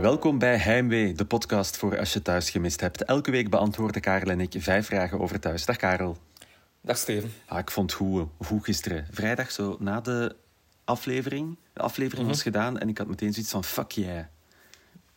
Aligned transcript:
Welkom 0.00 0.38
bij 0.38 0.56
Heimwee, 0.56 1.12
de 1.12 1.24
podcast 1.24 1.76
voor 1.76 1.98
als 1.98 2.12
je 2.12 2.22
thuis 2.22 2.50
gemist 2.50 2.80
hebt. 2.80 3.04
Elke 3.04 3.30
week 3.30 3.50
beantwoorden 3.50 4.00
Karel 4.00 4.30
en 4.30 4.40
ik 4.40 4.54
vijf 4.58 4.86
vragen 4.86 5.20
over 5.20 5.40
thuis. 5.40 5.64
Dag 5.64 5.76
Karel. 5.76 6.16
Dag 6.80 6.96
Steven. 6.96 7.32
Ah, 7.46 7.58
ik 7.58 7.70
vond 7.70 7.90
het 7.90 8.00
goed, 8.00 8.28
goed 8.40 8.64
gisteren. 8.64 9.06
Vrijdag, 9.10 9.50
zo 9.50 9.76
na 9.80 10.00
de 10.00 10.36
aflevering. 10.84 11.56
De 11.72 11.80
aflevering 11.80 12.26
was 12.28 12.42
gedaan 12.42 12.78
en 12.78 12.88
ik 12.88 12.98
had 12.98 13.06
meteen 13.06 13.32
zoiets 13.32 13.50
van 13.50 13.64
fuck 13.64 13.90
yeah. 13.90 14.24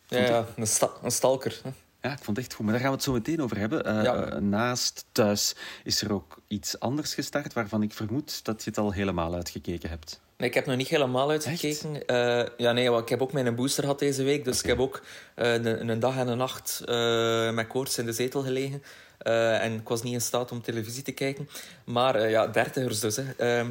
Ja, 0.06 0.18
ja 0.18 0.46
een, 0.56 0.66
sta 0.66 0.88
een 1.02 1.10
stalker. 1.10 1.60
hè. 1.62 1.70
Ja, 2.00 2.12
ik 2.12 2.24
vond 2.24 2.36
het 2.36 2.46
echt 2.46 2.54
goed. 2.54 2.64
Maar 2.64 2.72
daar 2.74 2.82
gaan 2.82 2.90
we 2.90 2.96
het 2.96 3.04
zo 3.06 3.12
meteen 3.12 3.42
over 3.42 3.58
hebben. 3.58 3.84
Eh, 3.84 4.02
Ja. 4.02 4.14
eh, 4.24 4.38
naast 4.40 5.04
thuis 5.12 5.56
is 5.84 6.02
er 6.02 6.12
ook 6.12 6.40
iets 6.48 6.80
anders 6.80 7.14
gestart 7.14 7.52
waarvan 7.52 7.82
ik 7.82 7.92
vermoed 7.92 8.44
dat 8.44 8.64
je 8.64 8.70
het 8.70 8.78
al 8.78 8.90
helemaal 8.92 9.34
uitgekeken 9.34 9.88
hebt. 9.88 10.20
Nee, 10.42 10.50
ik 10.50 10.56
heb 10.56 10.66
nog 10.66 10.76
niet 10.76 10.88
helemaal 10.88 11.30
uitgekeken. 11.30 12.06
Eh, 12.06 12.46
ja, 12.56 12.72
nee, 12.72 12.96
ik 12.96 13.08
heb 13.08 13.22
ook 13.22 13.32
mijn 13.32 13.54
booster 13.54 13.82
gehad 13.82 13.98
deze 13.98 14.22
week. 14.22 14.44
Dus 14.44 14.60
ik 14.60 14.66
heb 14.66 14.78
ook 14.80 15.02
eh, 15.34 15.52
een, 15.52 15.88
een 15.88 16.00
dag 16.00 16.16
en 16.16 16.28
een 16.28 16.36
nacht 16.38 16.82
eh, 16.86 17.50
met 17.50 17.66
koorts 17.66 17.98
in 17.98 18.06
de 18.06 18.12
zetel 18.12 18.42
gelegen. 18.42 18.82
En 19.18 19.72
ik 19.72 19.88
was 19.88 20.02
niet 20.02 20.12
in 20.12 20.20
staat 20.20 20.52
om 20.52 20.62
televisie 20.62 21.02
te 21.02 21.12
kijken. 21.12 21.48
Maar 21.84 22.28
ja, 22.30 22.46
dertigers 22.46 23.00
dus. 23.00 23.16
Hè. 23.16 23.22
Ehm, 23.36 23.70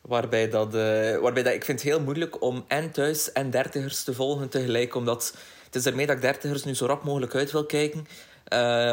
waarbij 0.00 0.48
dat, 0.48 0.72
waarbij 1.20 1.42
dat... 1.42 1.52
Ik 1.54 1.64
vind 1.64 1.80
het 1.80 1.88
heel 1.88 2.00
moeilijk 2.00 2.42
om 2.42 2.64
en 2.68 2.90
thuis 2.90 3.32
en 3.32 3.50
dertigers 3.50 4.04
te 4.04 4.14
volgen 4.14 4.48
tegelijk. 4.48 4.94
Omdat 4.94 5.34
het 5.64 5.74
is 5.74 5.86
ermee 5.86 6.06
dat 6.06 6.16
ik 6.16 6.22
dertigers 6.22 6.64
nu 6.64 6.74
zo 6.74 6.86
rap 6.86 7.04
mogelijk 7.04 7.34
uit 7.34 7.50
wil 7.52 7.66
kijken. 7.66 8.06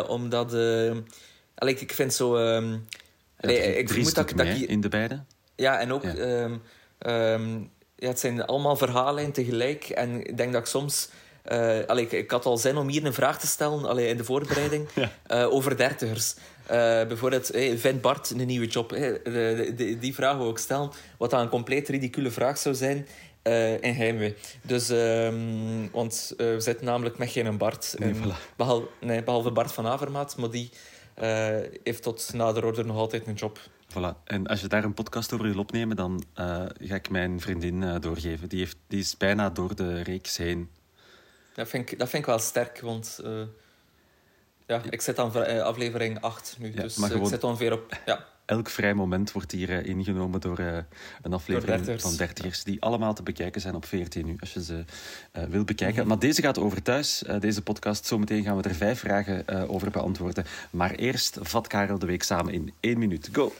Omdat... 0.07 0.53
allee, 0.53 1.73
ik- 1.73 1.81
ik 1.81 1.93
vind 1.93 2.13
zo... 2.13 2.39
Ja, 2.39 2.55
allee, 2.57 2.79
drie- 3.61 3.75
ik 3.77 3.89
vermoed 3.89 4.15
dat, 4.15 4.29
dat 4.35 4.45
ik... 4.47 4.57
in 4.69 4.81
de 4.81 4.89
beide. 4.89 5.23
Ja, 5.55 5.79
en 5.79 5.91
ook... 5.93 6.03
Ja. 6.03 6.15
ehm, 6.15 6.55
ehm, 6.99 7.59
ja, 7.95 8.07
het 8.07 8.19
zijn 8.19 8.45
allemaal 8.45 8.75
verhalen 8.75 9.31
tegelijk. 9.31 9.83
En 9.89 10.19
ik 10.27 10.37
denk 10.37 10.51
dat 10.53 10.61
ik 10.61 10.67
soms... 10.67 11.09
eh, 11.43 11.79
allee, 11.85 12.03
ik, 12.03 12.11
ik 12.11 12.31
had 12.31 12.45
al 12.45 12.57
zin 12.57 12.77
om 12.77 12.87
hier 12.87 13.05
een 13.05 13.13
vraag 13.13 13.39
te 13.39 13.47
stellen 13.47 13.85
allee, 13.85 14.07
in 14.07 14.17
de 14.17 14.23
voorbereiding 14.23 14.87
Ja. 14.95 15.11
eh, 15.27 15.53
over 15.53 15.77
dertigers. 15.77 16.35
Eh, 16.65 16.77
bijvoorbeeld, 17.07 17.47
hey, 17.47 17.77
vindt 17.77 18.01
Bart 18.01 18.29
een 18.29 18.45
nieuwe 18.47 18.67
job? 18.67 18.89
Hey, 18.89 19.11
de, 19.11 19.21
de- 19.31 19.73
de- 19.75 19.99
die 19.99 20.13
vraag 20.13 20.37
wil 20.37 20.49
ik 20.49 20.57
stellen. 20.57 20.91
Wat 21.17 21.29
dan 21.29 21.39
een 21.39 21.49
compleet 21.49 21.89
ridicule 21.89 22.31
vraag 22.31 22.57
zou 22.57 22.75
zijn 22.75 23.07
in 23.81 23.93
Heimwee. 23.93 24.35
Dus, 24.61 24.89
ehm, 24.89 25.35
want 25.91 26.33
we 26.37 26.55
zitten 26.59 26.85
namelijk 26.85 27.17
met 27.17 27.29
geen 27.29 27.57
Bart. 27.57 27.95
Nee, 27.97 28.13
voilà. 28.13 28.55
behalve, 28.55 28.87
nee, 29.01 29.23
behalve 29.23 29.51
Bart 29.51 29.71
van 29.71 29.87
Avermaat, 29.87 30.37
maar 30.37 30.49
die 30.49 30.69
heeft 31.83 32.03
tot 32.03 32.29
nader 32.33 32.65
order 32.65 32.85
nog 32.85 32.97
altijd 32.97 33.27
een 33.27 33.33
job. 33.33 33.59
Voilà. 33.89 34.23
En 34.23 34.47
als 34.47 34.61
je 34.61 34.67
daar 34.67 34.83
een 34.83 34.93
podcast 34.93 35.33
over 35.33 35.45
wil 35.45 35.59
opnemen, 35.59 35.95
dan 35.95 36.23
eh, 36.33 36.63
ga 36.79 36.95
ik 36.95 37.09
mijn 37.09 37.39
vriendin 37.41 37.83
eh, 37.83 37.95
doorgeven. 37.99 38.49
Die, 38.49 38.59
heeft, 38.59 38.77
die 38.87 38.99
is 38.99 39.17
bijna 39.17 39.49
door 39.49 39.75
de 39.75 40.01
reeks 40.01 40.37
heen. 40.37 40.69
Dat 41.53 41.67
vind 41.69 41.91
ik, 41.91 41.99
dat 41.99 42.09
vind 42.09 42.23
ik 42.23 42.29
wel 42.29 42.39
sterk, 42.39 42.79
want 42.81 43.19
eh, 43.23 43.41
ja, 44.67 44.81
ik 44.89 45.01
zit 45.01 45.19
aan 45.19 45.61
aflevering 45.63 46.21
8 46.21 46.55
nu. 46.59 46.73
Ja, 46.75 46.81
dus 46.81 46.95
gewoon- 46.95 47.21
ik 47.21 47.27
zit 47.27 47.43
ongeveer 47.43 47.73
op... 47.73 47.97
Ja, 48.05 48.25
Elk 48.45 48.69
vrij 48.69 48.93
moment 48.93 49.31
wordt 49.31 49.51
hier 49.51 49.85
ingenomen 49.85 50.41
door 50.41 50.59
een 51.21 51.33
aflevering 51.33 51.75
dertigers. 51.75 52.03
van 52.03 52.15
dertigers, 52.15 52.63
die 52.63 52.81
allemaal 52.81 53.13
te 53.13 53.23
bekijken 53.23 53.61
zijn 53.61 53.75
op 53.75 53.85
VRT 53.85 54.15
nu, 54.15 54.35
als 54.39 54.53
je 54.53 54.63
ze 54.63 54.83
eh 55.31 55.43
wil 55.43 55.63
bekijken. 55.63 55.99
Mhm. 55.99 56.07
Maar 56.07 56.19
deze 56.19 56.41
gaat 56.41 56.59
over 56.59 56.81
thuis, 56.81 57.23
deze 57.39 57.61
podcast. 57.61 58.05
Zometeen 58.05 58.43
gaan 58.43 58.57
we 58.57 58.63
er 58.69 58.75
vijf 58.75 58.99
vragen 58.99 59.67
over 59.69 59.91
beantwoorden. 59.91 60.45
Maar 60.69 60.91
eerst 60.91 61.37
vat 61.41 61.67
Karel 61.67 61.99
de 61.99 62.05
week 62.05 62.23
samen 62.23 62.53
in 62.53 62.73
één 62.79 62.99
minuut. 62.99 63.29
Go! 63.31 63.53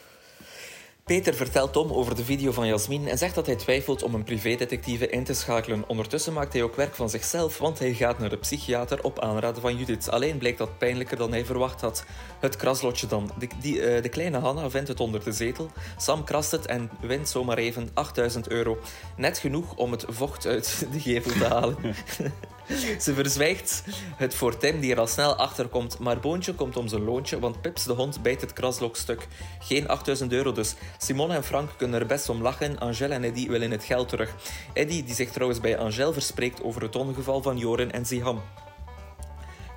Peter 1.08 1.34
vertelt 1.34 1.74
Tom 1.74 1.92
over 1.92 2.16
de 2.16 2.24
video 2.24 2.52
van 2.52 2.68
Jasmin 2.68 3.08
en 3.08 3.18
zegt 3.18 3.36
dat 3.36 3.46
hij 3.46 3.56
twijfelt 3.56 4.04
om 4.04 4.14
een 4.14 4.24
privédetectieve 4.24 5.10
in 5.10 5.24
te 5.24 5.34
schakelen. 5.34 5.84
Ondertussen 5.88 6.34
maakt 6.34 6.54
hij 6.54 6.64
ook 6.64 6.76
werk 6.76 6.96
van 6.96 7.10
zichzelf, 7.10 7.58
want 7.58 7.80
hij 7.80 7.94
gaat 7.94 8.20
naar 8.20 8.30
de 8.30 8.38
psychiater 8.38 9.04
op 9.04 9.20
aanraden 9.20 9.62
van 9.62 9.78
Judith. 9.78 10.10
Alleen 10.10 10.38
blijkt 10.38 10.58
dat 10.58 10.78
pijnlijker 10.78 11.18
dan 11.18 11.32
hij 11.32 11.46
verwacht 11.46 11.82
had. 11.82 12.06
Het 12.40 12.56
kraslotje 12.56 13.08
dan. 13.08 13.32
De, 13.40 13.48
die, 13.62 13.82
eh, 13.82 14.04
de 14.04 14.10
kleine 14.10 14.40
Hanna 14.40 14.70
vindt 14.70 14.88
het 14.88 15.00
onder 15.00 15.24
de 15.24 15.32
zetel. 15.32 15.72
Sam 15.98 16.24
krast 16.24 16.52
het 16.52 16.66
en 16.66 16.90
wint 17.02 17.30
zomaar 17.30 17.58
even 17.58 17.90
8000 17.94 18.48
euro. 18.48 18.78
Net 19.18 19.38
genoeg 19.38 19.76
om 19.76 19.92
het 19.92 20.06
vocht 20.08 20.46
uit 20.46 20.88
de 20.92 21.00
gevel 21.00 21.32
te 21.32 21.46
halen. 21.46 21.76
Ze 23.00 23.14
verzwijgt 23.14 23.84
het 24.16 24.36
voor 24.36 24.58
Tim, 24.58 24.80
die 24.80 24.92
er 24.92 25.00
al 25.00 25.08
snel 25.08 25.36
achter 25.36 25.68
komt. 25.68 26.00
Maar 26.00 26.20
Boontje 26.20 26.54
komt 26.54 26.78
om 26.78 26.88
zijn 26.88 27.04
loontje, 27.04 27.40
want 27.40 27.62
Pips 27.62 27.84
de 27.84 27.94
hond 27.94 28.22
bijt 28.22 28.42
het 28.42 28.54
kraslok 28.54 28.96
stuk. 28.96 29.28
Geen 29.60 29.88
8000 29.88 30.32
euro 30.32 30.52
dus. 30.52 30.76
Simone 30.98 31.36
en 31.36 31.44
Frank 31.44 31.70
kunnen 31.78 32.00
er 32.00 32.06
best 32.06 32.30
om 32.30 32.42
lachen. 32.42 32.80
Angel 32.80 33.12
en 33.12 33.24
Eddie 33.24 33.50
willen 33.50 33.72
het 33.72 33.84
geld 33.84 34.10
terug. 34.10 34.36
Eddie, 34.74 35.04
die 35.04 35.16
zich 35.16 35.32
trouwens 35.32 35.60
bij 35.60 35.78
Angel 35.78 36.14
verspreekt 36.14 36.64
over 36.64 36.82
het 36.82 36.96
ongeval 36.96 37.42
van 37.42 37.58
Joren 37.58 37.92
en 37.92 38.06
Ziham. 38.06 38.42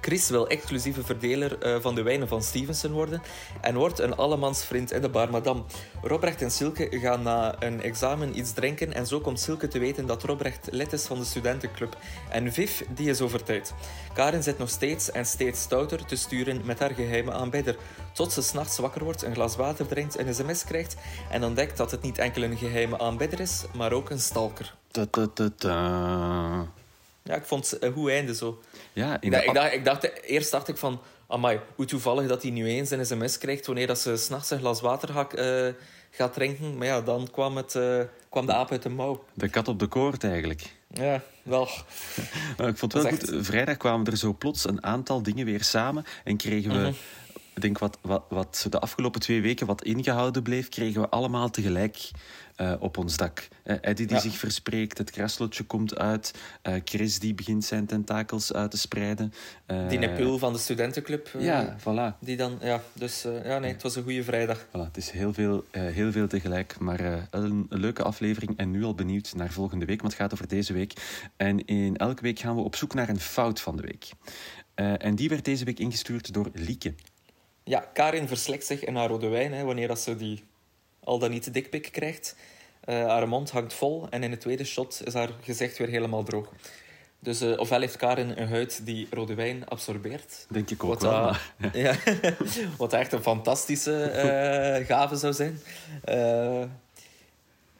Chris 0.00 0.28
wil 0.28 0.48
exclusieve 0.48 1.04
verdeler 1.04 1.58
eh, 1.58 1.76
van 1.80 1.94
de 1.94 2.02
wijnen 2.02 2.28
van 2.28 2.42
Stevenson 2.42 2.92
worden 2.92 3.22
en 3.60 3.74
wordt 3.74 3.98
een 3.98 4.16
allemansvriend 4.16 4.92
in 4.92 5.00
de 5.00 5.08
bar 5.08 5.30
Madame. 5.30 5.62
Robrecht 6.02 6.42
en 6.42 6.50
Silke 6.50 6.88
gaan 6.90 7.22
na 7.22 7.54
een 7.58 7.82
examen 7.82 8.38
iets 8.38 8.52
drinken 8.52 8.94
en 8.94 9.06
zo 9.06 9.20
komt 9.20 9.40
Silke 9.40 9.68
te 9.68 9.78
weten 9.78 10.06
dat 10.06 10.22
Robrecht 10.22 10.68
lid 10.70 10.92
is 10.92 11.06
van 11.06 11.18
de 11.18 11.24
studentenclub. 11.24 11.96
En 12.30 12.52
Viv, 12.52 12.80
die 12.94 13.10
is 13.10 13.20
over 13.20 13.42
tijd. 13.42 13.74
Karen 14.12 14.42
zit 14.42 14.58
nog 14.58 14.68
steeds 14.68 15.10
en 15.10 15.26
steeds 15.26 15.60
stouter 15.60 16.04
te 16.04 16.16
sturen 16.16 16.60
met 16.64 16.78
haar 16.78 16.94
geheime 16.94 17.32
aanbidder, 17.32 17.76
tot 18.12 18.32
ze 18.32 18.42
s'nachts 18.42 18.78
wakker 18.78 19.04
wordt, 19.04 19.22
een 19.22 19.34
glas 19.34 19.56
water 19.56 19.86
drinkt, 19.86 20.18
een 20.18 20.34
sms 20.34 20.64
krijgt 20.64 20.96
en 21.30 21.44
ontdekt 21.44 21.76
dat 21.76 21.90
het 21.90 22.02
niet 22.02 22.18
enkel 22.18 22.42
een 22.42 22.56
geheime 22.56 22.98
aanbidder 22.98 23.40
is, 23.40 23.64
maar 23.76 23.92
ook 23.92 24.10
een 24.10 24.20
stalker. 24.20 24.74
Ta 24.90 25.06
-ta 25.06 25.26
-ta 25.26 25.48
-ta. 25.56 26.79
Ja, 27.22 27.34
ik 27.34 27.44
vond 27.44 27.70
het 27.70 27.82
een 27.82 27.92
goed 27.92 28.10
einde 28.10 28.34
zo. 28.34 28.60
Ja, 28.92 29.20
in 29.20 29.32
Ik 29.32 29.32
dacht, 29.32 29.46
ik 29.46 29.54
dacht, 29.54 29.72
ik 29.72 29.84
dacht, 29.84 30.22
eerst 30.22 30.50
dacht 30.50 30.68
ik 30.68 30.76
van... 30.76 31.00
Amai, 31.26 31.60
hoe 31.76 31.84
toevallig 31.84 32.28
dat 32.28 32.42
hij 32.42 32.50
nu 32.50 32.66
eens 32.66 32.90
een 32.90 33.06
sms 33.06 33.38
krijgt 33.38 33.66
wanneer 33.66 33.86
dat 33.86 33.98
ze 33.98 34.16
s'nachts 34.16 34.50
een 34.50 34.58
glas 34.58 34.80
water 34.80 35.08
gaat, 35.08 35.34
eh, 35.34 35.66
gaat 36.10 36.32
drinken. 36.32 36.76
Maar 36.78 36.86
ja, 36.86 37.00
dan 37.00 37.28
kwam, 37.32 37.56
het, 37.56 37.74
eh, 37.74 38.00
kwam 38.28 38.46
de 38.46 38.52
aap 38.52 38.70
uit 38.70 38.82
de 38.82 38.88
mouw. 38.88 39.24
de 39.34 39.48
kat 39.48 39.68
op 39.68 39.78
de 39.78 39.86
koord 39.86 40.24
eigenlijk. 40.24 40.62
Ja, 40.94 41.22
wel. 41.42 41.68
Ik 42.68 42.76
vond 42.76 42.92
het 42.92 43.30
wel. 43.30 43.42
Vrijdag 43.42 43.76
kwamen 43.76 44.06
er 44.06 44.16
zo 44.16 44.34
plots 44.38 44.68
een 44.68 44.84
aantal 44.84 45.22
dingen 45.22 45.44
weer 45.46 45.64
samen. 45.64 46.04
En 46.24 46.36
kregen 46.36 46.70
we, 46.70 46.78
Mhm. 46.78 46.92
Denk 47.60 47.78
wat, 47.78 47.98
wat, 48.00 48.22
wat 48.28 48.66
de 48.70 48.78
afgelopen 48.80 49.20
twee 49.20 49.40
weken 49.40 49.66
wat 49.66 49.82
ingehouden 49.84 50.42
bleef, 50.42 50.68
kregen 50.68 51.00
we 51.00 51.08
allemaal 51.08 51.50
tegelijk 51.50 52.10
eh, 52.56 52.72
op 52.78 52.96
ons 52.96 53.16
dak. 53.16 53.48
Eh, 53.62 53.76
Eddie 53.80 54.06
die 54.06 54.16
Ja. 54.16 54.22
zich 54.22 54.36
verspreekt, 54.38 54.98
het 54.98 55.10
kraslotje 55.10 55.64
komt 55.64 55.98
uit. 55.98 56.34
eh, 56.62 56.74
Chris 56.84 57.18
die 57.18 57.34
begint 57.34 57.64
zijn 57.64 57.86
tentakels 57.86 58.52
uit 58.52 58.70
te 58.70 58.78
spreiden. 58.78 59.32
Die 59.88 59.98
Nepul 59.98 60.38
van 60.38 60.52
de 60.52 60.58
studentenclub. 60.58 61.30
Ja, 61.38 61.76
voilà. 61.80 62.18
Die 62.20 62.36
dan, 62.36 62.58
ja, 62.62 62.82
dus 62.92 63.22
ja, 63.44 63.58
nee, 63.58 63.72
het 63.72 63.82
was 63.82 63.96
een 63.96 64.02
goede 64.02 64.24
vrijdag. 64.24 64.66
Voilà, 64.66 64.70
het 64.86 64.96
is 64.96 65.10
heel 65.10 65.32
veel, 65.32 65.64
heel 65.70 66.12
veel 66.12 66.28
tegelijk, 66.28 66.78
maar 66.78 67.00
een, 67.00 67.26
een 67.70 67.80
leuke 67.80 68.02
aflevering. 68.02 68.56
En 68.56 68.70
nu 68.70 68.84
al 68.84 68.94
benieuwd 68.94 69.32
naar 69.36 69.50
volgende 69.50 69.84
week, 69.86 70.00
want 70.00 70.12
het 70.12 70.22
gaat 70.22 70.32
over 70.32 70.48
deze 70.48 70.72
week. 70.72 70.92
En 71.36 71.64
in 71.64 71.96
elke 71.96 72.22
week 72.22 72.38
gaan 72.38 72.54
we 72.56 72.62
op 72.62 72.76
zoek 72.76 72.94
naar 72.94 73.08
een 73.08 73.20
fout 73.20 73.60
van 73.60 73.76
de 73.76 73.82
week. 73.82 74.08
En 74.74 75.14
die 75.14 75.28
werd 75.28 75.44
deze 75.44 75.64
week 75.64 75.78
ingestuurd 75.78 76.32
door 76.32 76.50
Lieke. 76.52 76.94
Ja, 77.64 77.88
Karin 77.92 78.28
verslikt 78.28 78.66
zich 78.66 78.84
in 78.84 78.96
haar 78.96 79.08
rode 79.08 79.28
wijn 79.28 79.52
hè, 79.52 79.64
wanneer 79.64 79.88
dat 79.88 80.00
ze 80.00 80.16
die 80.16 80.44
al 81.04 81.18
dan 81.18 81.30
niet 81.30 81.52
dikpik 81.52 81.88
krijgt. 81.92 82.36
Eh, 82.80 83.06
haar 83.06 83.28
mond 83.28 83.50
hangt 83.50 83.72
vol 83.72 84.06
en 84.10 84.22
in 84.22 84.30
het 84.30 84.40
tweede 84.40 84.64
shot 84.64 85.00
is 85.04 85.14
haar 85.14 85.28
gezicht 85.42 85.78
weer 85.78 85.88
helemaal 85.88 86.22
droog. 86.22 86.52
Dus 87.18 87.40
eh, 87.40 87.58
ofwel 87.58 87.80
heeft 87.80 87.96
Karin 87.96 88.32
een 88.36 88.48
huid 88.48 88.80
die 88.86 89.06
rode 89.10 89.34
wijn 89.34 89.68
absorbeert. 89.68 90.46
Denk 90.48 90.70
ik 90.70 90.84
ook 90.84 90.90
Wat, 90.90 91.02
wel. 91.02 91.34
ja, 91.82 91.96
wat 92.76 92.92
echt 92.92 93.12
een 93.12 93.22
fantastische 93.22 94.02
eh, 94.02 94.86
gave 94.86 95.16
zou 95.16 95.32
zijn. 95.32 95.60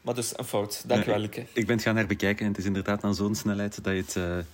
Eh, 0.00 0.06
maar 0.06 0.14
dus 0.14 0.38
een 0.38 0.44
fout. 0.44 0.88
Dank 0.88 1.05
je 1.05 1.11
wel, 1.11 1.19
Lieke. 1.19 1.47
Ik 1.52 1.67
ben 1.67 1.76
het 1.76 1.85
gaan 1.85 1.97
herbekijken 1.97 2.44
en 2.44 2.50
het 2.50 2.61
is 2.61 2.67
inderdaad 2.67 3.05
aan 3.05 3.14
zo'n 3.14 3.35
snelheid 3.35 3.85
dat 3.85 3.94
je 3.94 4.00
het, 4.00 4.17
eh, 4.17 4.38
eh, 4.38 4.44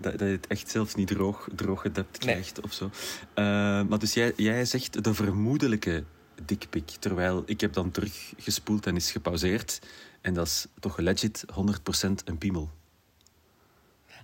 dat, 0.00 0.12
dat 0.12 0.20
je 0.28 0.34
het 0.34 0.46
echt 0.46 0.70
zelfs 0.70 0.94
niet 0.94 1.08
droog, 1.08 1.48
droog 1.54 1.80
gedept 1.80 2.24
Nee. 2.24 2.34
krijgt 2.34 2.60
of 2.60 2.72
zo. 2.72 2.90
Eh, 3.34 3.44
maar 3.82 3.98
dus 3.98 4.14
jij, 4.14 4.32
jij 4.36 4.64
zegt 4.64 5.04
de 5.04 5.14
vermoedelijke 5.14 6.04
dikpik, 6.44 6.90
terwijl 6.90 7.42
ik 7.46 7.60
heb 7.60 7.72
dan 7.72 7.90
teruggespoeld 7.90 8.86
en 8.86 8.96
is 8.96 9.10
gepauzeerd. 9.10 9.78
En 10.20 10.34
dat 10.34 10.46
is 10.46 10.66
toch 10.80 10.98
legit 10.98 11.44
100% 11.54 12.24
een 12.24 12.38
piemel. 12.38 12.70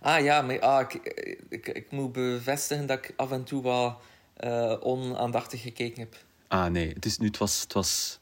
Ah 0.00 0.22
ja, 0.22 0.42
maar 0.42 0.60
ah, 0.60 0.80
ik, 0.80 0.94
ik, 1.48 1.68
ik 1.68 1.90
moet 1.90 2.12
bevestigen 2.12 2.86
dat 2.86 2.98
ik 2.98 3.12
af 3.16 3.30
en 3.30 3.44
toe 3.44 3.62
wat 3.62 3.98
eh, 4.36 4.74
onaandachtig 4.80 5.62
gekeken 5.62 6.00
heb. 6.00 6.16
Ah 6.48 6.66
nee, 6.66 6.92
het, 6.92 7.04
is 7.04 7.18
nu, 7.18 7.26
het, 7.26 7.38
was, 7.38 7.60
het, 7.60 7.72
was, 7.72 8.18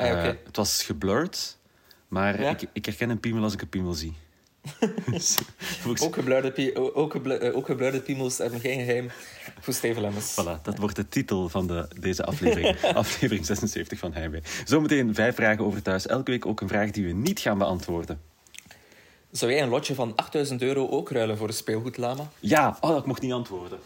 Ah, 0.00 0.24
eh, 0.26 0.34
het 0.44 0.56
was 0.56 0.82
geblurred, 0.82 1.56
maar 2.08 2.40
Ja? 2.40 2.50
ik, 2.50 2.68
ik 2.72 2.84
herken 2.86 3.10
een 3.10 3.20
piemel 3.20 3.42
als 3.42 3.52
ik 3.52 3.60
een 3.60 3.68
piemel 3.68 3.92
zie. 3.92 4.14
Ook 6.02 6.14
gebluide, 6.14 6.74
ook 6.94 7.12
geblu- 7.12 7.34
eh, 7.36 7.56
ook 7.56 7.66
gebluide 7.66 8.00
piemels 8.00 8.38
hebben 8.38 8.60
geen 8.60 8.84
geheim 8.84 9.10
voor 9.60 9.74
Steven 9.74 10.02
Lemmens. 10.02 10.32
Voilà, 10.32 10.62
dat 10.62 10.78
wordt 10.78 10.96
de 10.96 11.08
titel 11.08 11.48
van 11.48 11.66
de, 11.66 11.88
deze 12.00 12.24
aflevering. 12.24 12.80
aflevering 12.94 13.46
76 13.46 13.98
van 13.98 14.12
Heimwee. 14.12 14.42
Zometeen 14.64 15.14
vijf 15.14 15.34
vragen 15.34 15.64
over 15.64 15.82
thuis. 15.82 16.06
Elke 16.06 16.30
week 16.30 16.46
ook 16.46 16.60
een 16.60 16.68
vraag 16.68 16.90
die 16.90 17.06
we 17.06 17.12
niet 17.12 17.40
gaan 17.40 17.58
beantwoorden. 17.58 18.20
Zou 19.30 19.52
jij 19.52 19.62
een 19.62 19.68
lotje 19.68 19.94
van 19.94 20.12
8000 20.16 20.62
euro 20.62 20.88
ook 20.88 21.10
ruilen 21.10 21.36
voor 21.36 21.48
een 21.48 21.54
speelgoedlama? 21.54 22.30
Ja, 22.40 22.76
oh, 22.80 22.96
ik 22.98 23.04
mocht 23.04 23.22
niet 23.22 23.32
antwoorden. 23.32 23.78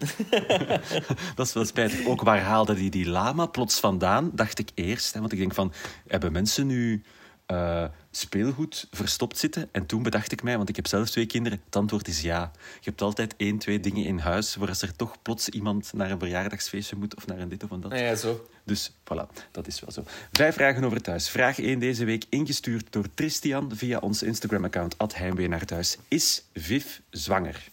dat 1.36 1.46
is 1.46 1.52
wel 1.52 1.64
spijtig. 1.64 2.06
Ook 2.06 2.22
waar 2.22 2.40
haalde 2.40 2.74
die 2.74 2.90
die 2.90 3.08
lama 3.08 3.46
plots 3.46 3.80
vandaan, 3.80 4.30
dacht 4.34 4.58
ik 4.58 4.70
eerst. 4.74 5.14
Hè, 5.14 5.20
want 5.20 5.32
ik 5.32 5.38
denk 5.38 5.54
van, 5.54 5.72
hebben 6.06 6.32
mensen 6.32 6.66
nu 6.66 7.02
uh, 7.50 7.84
speelgoed 8.10 8.88
verstopt 8.90 9.38
zitten? 9.38 9.68
En 9.72 9.86
toen 9.86 10.02
bedacht 10.02 10.32
ik 10.32 10.42
mij, 10.42 10.56
want 10.56 10.68
ik 10.68 10.76
heb 10.76 10.86
zelf 10.86 11.10
twee 11.10 11.26
kinderen, 11.26 11.60
het 11.64 11.76
antwoord 11.76 12.08
is 12.08 12.20
ja. 12.20 12.50
Je 12.80 12.88
hebt 12.88 13.02
altijd 13.02 13.34
één, 13.36 13.58
twee 13.58 13.80
dingen 13.80 14.04
in 14.04 14.18
huis, 14.18 14.54
voor 14.54 14.68
als 14.68 14.82
er 14.82 14.96
toch 14.96 15.22
plots 15.22 15.48
iemand 15.48 15.92
naar 15.92 16.10
een 16.10 16.18
verjaardagsfeestje 16.18 16.96
moet 16.96 17.16
of 17.16 17.26
naar 17.26 17.38
een 17.38 17.48
dit 17.48 17.64
of 17.64 17.70
een 17.70 17.80
dat. 17.80 17.98
Ja, 17.98 18.14
zo. 18.14 18.46
Dus 18.64 18.90
voilà, 18.90 19.26
dat 19.50 19.66
is 19.66 19.80
wel 19.80 19.90
zo. 19.92 20.04
Vijf 20.32 20.54
vragen 20.54 20.84
over 20.84 21.02
thuis. 21.02 21.28
Vraag 21.28 21.58
1 21.58 21.78
deze 21.78 22.04
week, 22.04 22.24
ingestuurd 22.28 22.92
door 22.92 23.06
Tristian 23.14 23.70
via 23.74 23.98
ons 23.98 24.22
Instagram-account, 24.22 24.94
Heimwee 25.14 25.48
naar 25.48 25.64
thuis. 25.64 25.96
Is 26.08 26.44
Viv 26.54 26.86
zwanger? 27.10 27.70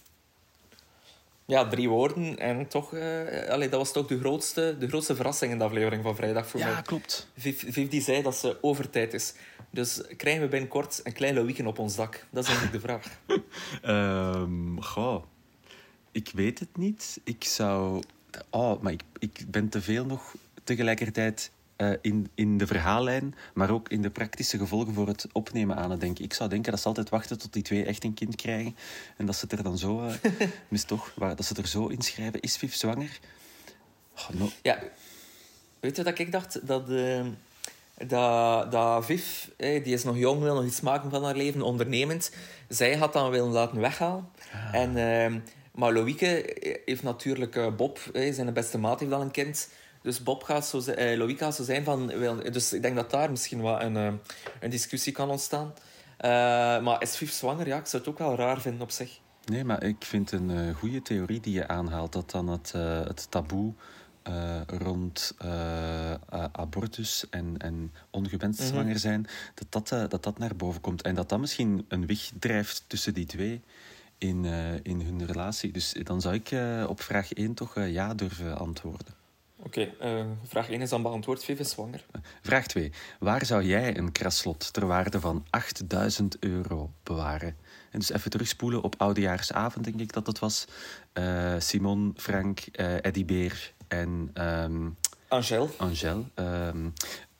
Ja, 1.50 1.68
drie 1.68 1.88
woorden. 1.88 2.38
En 2.38 2.68
toch, 2.68 2.94
uh, 2.94 3.48
allee, 3.48 3.68
dat 3.68 3.78
was 3.78 3.92
toch 3.92 4.06
de 4.06 4.18
grootste, 4.18 4.76
de 4.78 4.88
grootste 4.88 5.14
verrassing 5.14 5.52
in 5.52 5.58
de 5.58 5.64
aflevering 5.64 6.02
van 6.02 6.16
vrijdag 6.16 6.46
voor 6.46 6.60
mij. 6.60 6.68
Ja, 6.68 6.80
klopt. 6.80 7.30
Viv, 7.36 7.88
die 7.88 8.00
zei 8.00 8.22
dat 8.22 8.36
ze 8.36 8.58
over 8.60 8.90
tijd 8.90 9.14
is. 9.14 9.34
Dus 9.70 10.02
krijgen 10.16 10.42
we 10.42 10.48
binnenkort 10.48 11.00
een 11.02 11.12
klein 11.12 11.44
weekend 11.44 11.68
op 11.68 11.78
ons 11.78 11.96
dak? 11.96 12.26
Dat 12.30 12.42
is 12.44 12.50
eigenlijk 12.50 12.82
de 12.82 12.88
vraag. 12.88 13.18
um, 14.42 14.82
goh. 14.92 15.24
Ik 16.12 16.30
weet 16.34 16.58
het 16.58 16.76
niet. 16.76 17.20
Ik 17.24 17.44
zou... 17.44 18.02
Oh, 18.50 18.82
maar 18.82 18.92
ik, 18.92 19.02
ik 19.18 19.44
ben 19.46 19.68
te 19.68 19.82
veel 19.82 20.04
nog 20.04 20.34
tegelijkertijd 20.64 21.50
uh, 21.78 21.92
in, 22.00 22.30
in 22.34 22.58
de 22.58 22.66
verhaallijn, 22.66 23.34
maar 23.54 23.70
ook 23.70 23.88
in 23.88 24.02
de 24.02 24.10
praktische 24.10 24.58
gevolgen 24.58 24.94
voor 24.94 25.06
het 25.06 25.26
opnemen 25.32 25.76
aan 25.76 25.90
het 25.90 26.00
denken. 26.00 26.24
Ik 26.24 26.34
zou 26.34 26.48
denken 26.48 26.70
dat 26.70 26.80
ze 26.80 26.86
altijd 26.86 27.08
wachten 27.08 27.38
tot 27.38 27.52
die 27.52 27.62
twee 27.62 27.84
echt 27.84 28.04
een 28.04 28.14
kind 28.14 28.36
krijgen 28.36 28.76
en 29.16 29.26
dat 29.26 29.34
ze 29.34 29.40
het 29.48 29.52
er 29.52 29.62
dan 29.62 29.78
zo, 29.78 30.04
uh, 30.04 30.12
mis 30.68 30.84
toch, 30.84 31.12
dat 31.14 31.44
ze 31.44 31.48
het 31.48 31.58
er 31.58 31.68
zo 31.68 31.86
inschrijven. 31.86 32.40
Is 32.40 32.56
Viv 32.56 32.72
zwanger? 32.72 33.18
Oh, 34.14 34.28
no. 34.28 34.48
Ja, 34.62 34.78
weet 35.80 35.96
je 35.96 36.02
dat 36.02 36.18
ik 36.18 36.32
dacht? 36.32 36.66
Dat, 36.66 36.90
uh, 36.90 37.26
dat, 38.06 38.72
dat 38.72 39.04
Viv, 39.04 39.46
die 39.56 39.82
is 39.82 40.04
nog 40.04 40.16
jong, 40.16 40.42
wil 40.42 40.54
nog 40.54 40.64
iets 40.64 40.80
maken 40.80 41.10
van 41.10 41.24
haar 41.24 41.36
leven, 41.36 41.62
ondernemend. 41.62 42.30
Zij 42.68 42.96
had 42.96 43.12
dan 43.12 43.30
willen 43.30 43.50
laten 43.50 43.80
weghalen. 43.80 44.28
Ah. 44.52 44.74
En, 44.74 44.96
ehm, 44.96 45.38
maar 45.72 45.92
Loïke 45.92 46.56
heeft 46.84 47.02
natuurlijk 47.02 47.76
Bob, 47.76 47.98
zijn 48.12 48.52
beste 48.52 48.78
maat, 48.78 49.00
heeft 49.00 49.12
dan 49.12 49.20
een 49.20 49.30
kind. 49.30 49.68
Dus 50.08 50.22
Bob 50.22 50.42
gaat 50.42 50.66
zo, 50.66 50.80
eh, 50.80 51.18
Loïc 51.18 51.38
gaat 51.38 51.54
zo 51.54 51.62
zijn 51.62 51.84
van... 51.84 52.06
Dus 52.52 52.72
ik 52.72 52.82
denk 52.82 52.96
dat 52.96 53.10
daar 53.10 53.30
misschien 53.30 53.60
wat 53.60 53.82
een, 53.82 53.94
uh, 53.94 54.12
een 54.60 54.70
discussie 54.70 55.12
kan 55.12 55.30
ontstaan. 55.30 55.72
Uh, 56.20 56.28
maar 56.82 57.02
is 57.02 57.16
Viv 57.16 57.30
zwanger? 57.30 57.66
Ja, 57.66 57.78
ik 57.78 57.86
zou 57.86 58.02
het 58.02 58.12
ook 58.12 58.18
wel 58.18 58.36
raar 58.36 58.60
vinden 58.60 58.82
op 58.82 58.90
zich. 58.90 59.20
Nee, 59.44 59.64
maar 59.64 59.82
ik 59.82 60.04
vind 60.04 60.32
een 60.32 60.50
uh, 60.50 60.74
goede 60.76 61.02
theorie 61.02 61.40
die 61.40 61.52
je 61.52 61.68
aanhaalt. 61.68 62.12
Dat 62.12 62.30
dan 62.30 62.48
het, 62.48 62.72
uh, 62.76 63.04
het 63.04 63.30
taboe 63.30 63.72
rond 64.66 65.34
abortus 66.52 67.28
en, 67.30 67.54
en 67.58 67.92
ongewenst 68.10 68.60
mm 68.60 68.66
-hmm. 68.66 68.74
zwanger 68.74 68.98
zijn... 68.98 69.26
Dat 69.54 69.88
dat, 69.88 70.10
dat 70.10 70.22
dat 70.22 70.38
naar 70.38 70.56
boven 70.56 70.80
komt. 70.80 71.02
En 71.02 71.14
dat 71.14 71.28
dat 71.28 71.40
misschien 71.40 71.84
een 71.88 72.06
weg 72.06 72.30
drijft 72.38 72.84
tussen 72.86 73.14
die 73.14 73.26
twee 73.26 73.62
in, 74.18 74.44
in 74.82 75.00
hun 75.00 75.26
relatie. 75.26 75.72
Dus 75.72 75.94
dan 76.02 76.20
zou 76.20 76.34
ik 76.34 76.50
op 76.88 77.00
vraag 77.00 77.32
1 77.32 77.54
toch 77.54 77.74
ja 77.74 78.14
durven 78.14 78.58
antwoorden. 78.58 79.17
Oké, 79.62 79.90
okay, 79.98 80.20
uh, 80.20 80.26
vraag 80.44 80.70
1 80.70 80.80
is 80.80 80.90
dan 80.90 81.02
beantwoord. 81.02 81.44
Viv 81.44 81.58
is 81.58 81.70
zwanger. 81.70 82.04
Vraag 82.42 82.66
2. 82.66 82.92
Waar 83.18 83.46
zou 83.46 83.64
jij 83.64 83.96
een 83.96 84.12
kraslot 84.12 84.72
ter 84.72 84.86
waarde 84.86 85.20
van 85.20 85.46
8000 85.50 86.38
euro 86.38 86.90
bewaren? 87.02 87.56
En 87.90 87.98
dus 87.98 88.12
even 88.12 88.30
terugspoelen 88.30 88.82
op 88.82 88.94
oudejaarsavond, 88.98 89.84
denk 89.84 90.00
ik 90.00 90.12
dat 90.12 90.26
het 90.26 90.38
was. 90.38 90.66
Uh, 91.14 91.54
Simon, 91.58 92.14
Frank, 92.16 92.60
uh, 92.72 93.04
Eddie 93.04 93.24
Beer 93.24 93.72
en... 93.88 94.30
Um, 94.34 94.96
Angel. 95.28 95.70
Angel. 95.76 96.26
Um, 96.34 96.92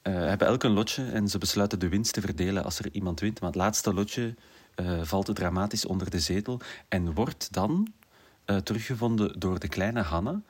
hebben 0.03 0.47
elk 0.47 0.63
een 0.63 0.71
lotje 0.71 1.11
en 1.11 1.29
ze 1.29 1.39
besluiten 1.39 1.79
de 1.79 1.89
winst 1.89 2.13
te 2.13 2.21
verdelen 2.21 2.65
als 2.65 2.79
er 2.79 2.93
iemand 2.93 3.21
wint. 3.21 3.41
Maar 3.41 3.51
het 3.51 3.59
laatste 3.59 3.95
lotje 3.95 4.35
valt 5.03 5.35
dramatisch 5.35 5.87
onder 5.87 6.11
de 6.11 6.21
zetel 6.21 6.61
en 6.89 7.15
wordt 7.15 7.53
dan 7.53 7.93
teruggevonden 8.63 9.41
door 9.41 9.59
de 9.59 9.69
kleine 9.69 10.03
Hanne 10.03 10.41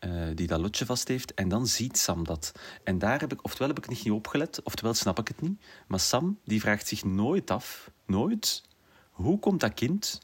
uh, 0.00 0.26
die 0.34 0.46
dat 0.46 0.60
lotje 0.60 0.86
vast 0.86 1.08
heeft. 1.08 1.34
En 1.34 1.48
dan 1.48 1.66
ziet 1.66 1.98
Sam 1.98 2.24
dat. 2.24 2.52
En 2.84 2.98
daar 2.98 3.20
heb 3.20 3.32
ik, 3.32 3.44
oftewel 3.44 3.68
heb 3.68 3.78
ik 3.78 3.88
niet 3.88 4.10
opgelet, 4.10 4.60
oftewel 4.62 4.94
snap 4.94 5.18
ik 5.18 5.28
het 5.28 5.40
niet. 5.40 5.60
Maar 5.86 6.00
Sam 6.00 6.38
die 6.44 6.60
vraagt 6.60 6.88
zich 6.88 7.04
nooit 7.04 7.50
af, 7.50 7.90
nooit, 8.06 8.62
hoe 9.10 9.38
komt 9.38 9.60
dat 9.60 9.74
kind 9.74 10.20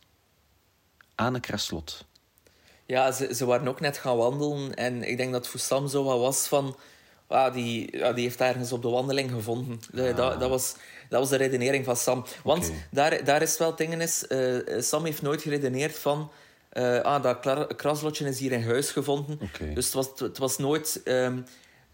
aan 1.14 1.34
een 1.34 1.40
kraslot? 1.40 2.06
Ja, 2.86 3.12
ze, 3.12 3.34
ze 3.34 3.44
waren 3.44 3.68
ook 3.68 3.80
net 3.80 3.98
gaan 3.98 4.16
wandelen. 4.16 4.74
En 4.74 5.08
ik 5.08 5.16
denk 5.16 5.32
dat 5.32 5.48
voor 5.48 5.60
Sam 5.60 5.88
zo 5.88 6.04
wat 6.04 6.18
was 6.18 6.46
van... 6.46 6.76
Ah, 7.26 7.52
die, 7.54 7.96
ja, 7.96 8.12
die 8.12 8.24
heeft 8.24 8.40
ergens 8.40 8.72
op 8.72 8.82
de 8.82 8.88
wandeling 8.88 9.30
gevonden. 9.30 9.80
Dat, 9.92 10.16
dat, 10.16 10.48
was, 10.48 10.74
dat 11.08 11.20
was 11.20 11.28
de 11.28 11.36
redenering 11.36 11.84
van 11.84 11.96
Sam. 11.96 12.24
Want 12.42 12.72
daar, 12.90 13.24
daar 13.24 13.42
is 13.42 13.58
wel 13.58 13.76
dingen 13.76 14.00
is... 14.00 14.24
Uh, 14.28 14.80
Sam 14.80 15.04
heeft 15.04 15.22
nooit 15.22 15.42
geredeneerd 15.42 15.98
van... 15.98 16.30
Uh, 16.74 17.00
ah, 17.00 17.22
dat 17.22 17.76
kraslotje 17.76 18.28
is 18.28 18.38
hier 18.38 18.52
in 18.52 18.64
huis 18.64 18.90
gevonden. 18.90 19.38
Dus 19.74 19.84
het 19.84 19.94
was, 19.94 20.08
het 20.16 20.38
was 20.38 20.58
nooit... 20.58 21.00
Um, 21.04 21.44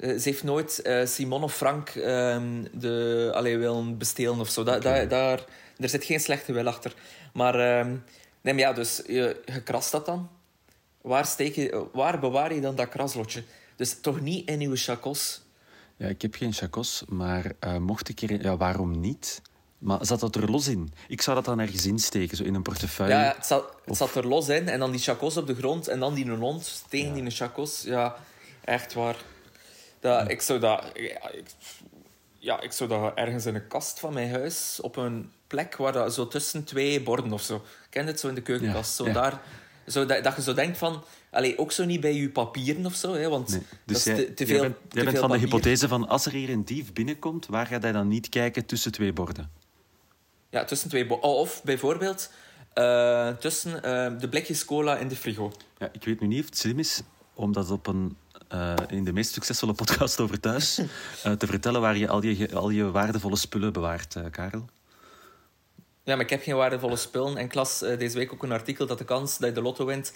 ze 0.00 0.20
heeft 0.22 0.42
nooit 0.42 0.80
uh, 0.84 1.06
Simon 1.06 1.42
of 1.42 1.54
Frank 1.54 1.94
um, 1.94 2.66
de, 2.72 3.30
allee, 3.34 3.58
willen 3.58 3.98
bestelen 3.98 4.40
of 4.40 4.48
zo. 4.48 4.62
Da, 4.62 4.78
da, 4.78 5.04
daar, 5.04 5.44
er 5.76 5.88
zit 5.88 6.04
geen 6.04 6.20
slechte 6.20 6.52
wil 6.52 6.66
achter. 6.66 6.94
Maar, 7.32 7.78
um, 7.78 8.04
nee, 8.40 8.54
maar 8.54 8.62
ja, 8.62 8.72
dus 8.72 9.02
je, 9.06 9.40
je 9.44 9.62
krast 9.62 9.92
dat 9.92 10.06
dan. 10.06 10.28
Waar, 11.00 11.26
steek 11.26 11.54
je, 11.54 11.86
waar 11.92 12.18
bewaar 12.18 12.54
je 12.54 12.60
dan 12.60 12.74
dat 12.74 12.88
kraslotje? 12.88 13.42
Dus 13.76 14.00
toch 14.00 14.20
niet 14.20 14.48
in 14.48 14.60
uw 14.60 14.76
chacos? 14.76 15.42
Ja, 15.96 16.06
ik 16.06 16.22
heb 16.22 16.34
geen 16.34 16.52
chacos, 16.52 17.04
maar 17.08 17.52
uh, 17.64 17.76
mocht 17.76 18.08
ik 18.08 18.22
er... 18.22 18.42
Ja, 18.42 18.56
waarom 18.56 19.00
niet? 19.00 19.42
Maar 19.80 19.98
zat 20.06 20.20
dat 20.20 20.34
er 20.34 20.50
los 20.50 20.68
in? 20.68 20.92
Ik 21.08 21.22
zou 21.22 21.36
dat 21.36 21.44
dan 21.44 21.58
ergens 21.58 21.86
insteken, 21.86 22.36
zo 22.36 22.42
in 22.42 22.54
een 22.54 22.62
portefeuille. 22.62 23.14
Ja, 23.14 23.34
het 23.36 23.46
zat, 23.46 23.64
het 23.84 23.96
zat 23.96 24.14
er 24.14 24.26
los 24.26 24.48
in. 24.48 24.68
En 24.68 24.78
dan 24.78 24.90
die 24.90 25.00
chacos 25.00 25.36
op 25.36 25.46
de 25.46 25.54
grond. 25.54 25.88
En 25.88 26.00
dan 26.00 26.14
die 26.14 26.30
hond 26.30 26.84
tegen 26.88 27.16
ja. 27.16 27.22
die 27.22 27.30
chacos. 27.30 27.82
Ja, 27.82 28.16
echt 28.64 28.94
waar. 28.94 29.16
Dat, 30.00 30.30
Ik 30.30 30.40
zou 30.40 30.58
dat... 30.58 30.84
Ja 30.94 31.30
ik, 31.30 31.44
ja, 32.38 32.60
ik 32.60 32.72
zou 32.72 32.90
dat 32.90 33.12
ergens 33.14 33.46
in 33.46 33.54
een 33.54 33.68
kast 33.68 34.00
van 34.00 34.12
mijn 34.12 34.30
huis... 34.30 34.78
Op 34.82 34.96
een 34.96 35.30
plek 35.46 35.76
waar 35.76 35.92
dat 35.92 36.14
zo 36.14 36.28
tussen 36.28 36.64
twee 36.64 37.02
borden 37.02 37.32
of 37.32 37.42
zo... 37.42 37.62
Ken 37.90 38.06
het 38.06 38.20
zo 38.20 38.28
in 38.28 38.34
de 38.34 38.42
keukenkast? 38.42 38.94
Zo 38.94 39.12
daar... 39.12 39.40
Zo 39.86 40.06
dat, 40.06 40.24
dat 40.24 40.36
je 40.36 40.42
zo 40.42 40.54
denkt 40.54 40.78
van... 40.78 41.04
Allee, 41.30 41.58
ook 41.58 41.72
zo 41.72 41.84
niet 41.84 42.00
bij 42.00 42.14
je 42.14 42.30
papieren 42.30 42.86
of 42.86 42.94
zo, 42.94 43.14
hè, 43.14 43.28
want 43.28 43.48
nee. 43.48 43.62
dus 43.84 44.04
dat 44.04 44.18
is 44.18 44.24
te, 44.24 44.34
te 44.34 44.46
veel. 44.46 44.60
Jij 44.60 44.68
bent, 44.68 44.76
jij 44.88 45.04
bent 45.04 45.18
van 45.18 45.30
de 45.30 45.38
hypothese 45.38 45.88
van 45.88 46.08
als 46.08 46.26
er 46.26 46.32
hier 46.32 46.50
een 46.50 46.64
dief 46.64 46.92
binnenkomt, 46.92 47.46
waar 47.46 47.66
gaat 47.66 47.82
hij 47.82 47.92
dan 47.92 48.08
niet 48.08 48.28
kijken 48.28 48.66
tussen 48.66 48.92
twee 48.92 49.12
borden? 49.12 49.50
Ja, 50.50 50.64
tussen 50.64 50.88
twee... 50.88 51.20
Of 51.20 51.62
bijvoorbeeld 51.64 52.30
uh, 52.74 53.28
tussen 53.28 53.74
uh, 53.74 54.20
de 54.20 54.28
blikjes 54.28 54.64
cola 54.64 54.96
in 54.96 55.08
de 55.08 55.16
frigo. 55.16 55.52
Ja, 55.78 55.88
ik 55.92 56.04
weet 56.04 56.20
nu 56.20 56.26
niet 56.26 56.40
of 56.40 56.46
het 56.46 56.58
slim 56.58 56.78
is 56.78 57.02
om 57.34 57.52
dat 57.52 57.70
op 57.70 57.86
een, 57.86 58.16
uh, 58.52 58.74
in 58.88 59.04
de 59.04 59.12
meest 59.12 59.32
succesvolle 59.32 59.72
podcast 59.72 60.20
over 60.20 60.40
thuis 60.40 60.74
te 61.38 61.46
vertellen 61.46 61.80
waar 61.80 61.96
je 61.96 62.08
al 62.08 62.24
je, 62.24 62.54
al 62.54 62.70
je 62.70 62.90
waardevolle 62.90 63.36
spullen 63.36 63.72
bewaart, 63.72 64.16
Karel. 64.30 64.64
Ja, 66.04 66.16
maar 66.16 66.24
ik 66.24 66.30
heb 66.30 66.42
geen 66.42 66.56
waardevolle 66.56 66.96
spullen. 66.96 67.36
En 67.36 67.44
ik 67.44 67.54
las 67.54 67.78
deze 67.78 68.16
week 68.16 68.32
ook 68.32 68.42
een 68.42 68.52
artikel 68.52 68.86
dat 68.86 68.98
de 68.98 69.04
kans 69.04 69.38
dat 69.38 69.48
je 69.48 69.54
de 69.54 69.62
lotto 69.62 69.84
wint 69.84 70.12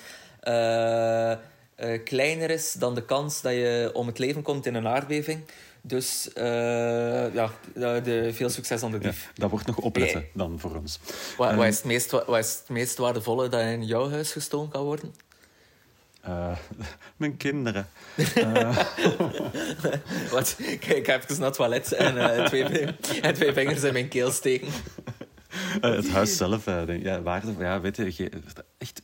kleiner 2.05 2.50
is 2.50 2.73
dan 2.73 2.95
de 2.95 3.05
kans 3.05 3.41
dat 3.41 3.53
je 3.53 3.91
om 3.93 4.07
het 4.07 4.19
leven 4.19 4.43
komt 4.43 4.67
in 4.67 4.75
een 4.75 4.87
aardbeving. 4.88 5.45
Dus 5.87 6.29
uh, 6.35 7.35
ja, 7.35 7.50
de, 7.75 8.31
veel 8.33 8.49
succes 8.49 8.83
aan 8.83 8.91
de 8.91 8.99
dief. 8.99 9.23
Ja, 9.23 9.31
dat 9.35 9.50
wordt 9.50 9.67
nog 9.67 9.76
opletten 9.76 10.26
dan 10.35 10.59
voor 10.59 10.76
ons. 10.76 10.99
Wat, 11.37 11.50
um, 11.50 11.57
wat, 11.57 11.67
is 11.67 11.76
het 11.76 11.85
meest, 11.85 12.11
wat 12.11 12.38
is 12.38 12.59
het 12.59 12.69
meest 12.69 12.97
waardevolle 12.97 13.49
dat 13.49 13.61
in 13.61 13.85
jouw 13.87 14.11
huis 14.11 14.33
gestolen 14.33 14.69
kan 14.69 14.85
worden? 14.85 15.14
Uh, 16.29 16.57
mijn 17.17 17.37
kinderen. 17.37 17.88
uh. 18.37 18.79
Wat? 20.33 20.57
Ik, 20.59 20.85
ik 20.85 21.07
heb 21.07 21.29
dus 21.29 21.38
naar 21.38 21.47
het 21.47 21.57
toilet 21.57 21.93
en, 21.93 22.17
uh, 22.17 22.45
twee, 22.45 22.64
en 23.23 23.35
twee 23.35 23.53
vingers 23.53 23.83
in 23.83 23.93
mijn 23.93 24.09
keel 24.09 24.31
steken. 24.31 24.69
het 25.81 26.11
huis 26.11 26.37
zelf, 26.37 26.64
denk, 26.64 27.03
ja, 27.03 27.23
waarde, 27.23 27.55
ja, 27.59 27.81
weet 27.81 27.97
je, 27.97 28.31
echt 28.79 29.03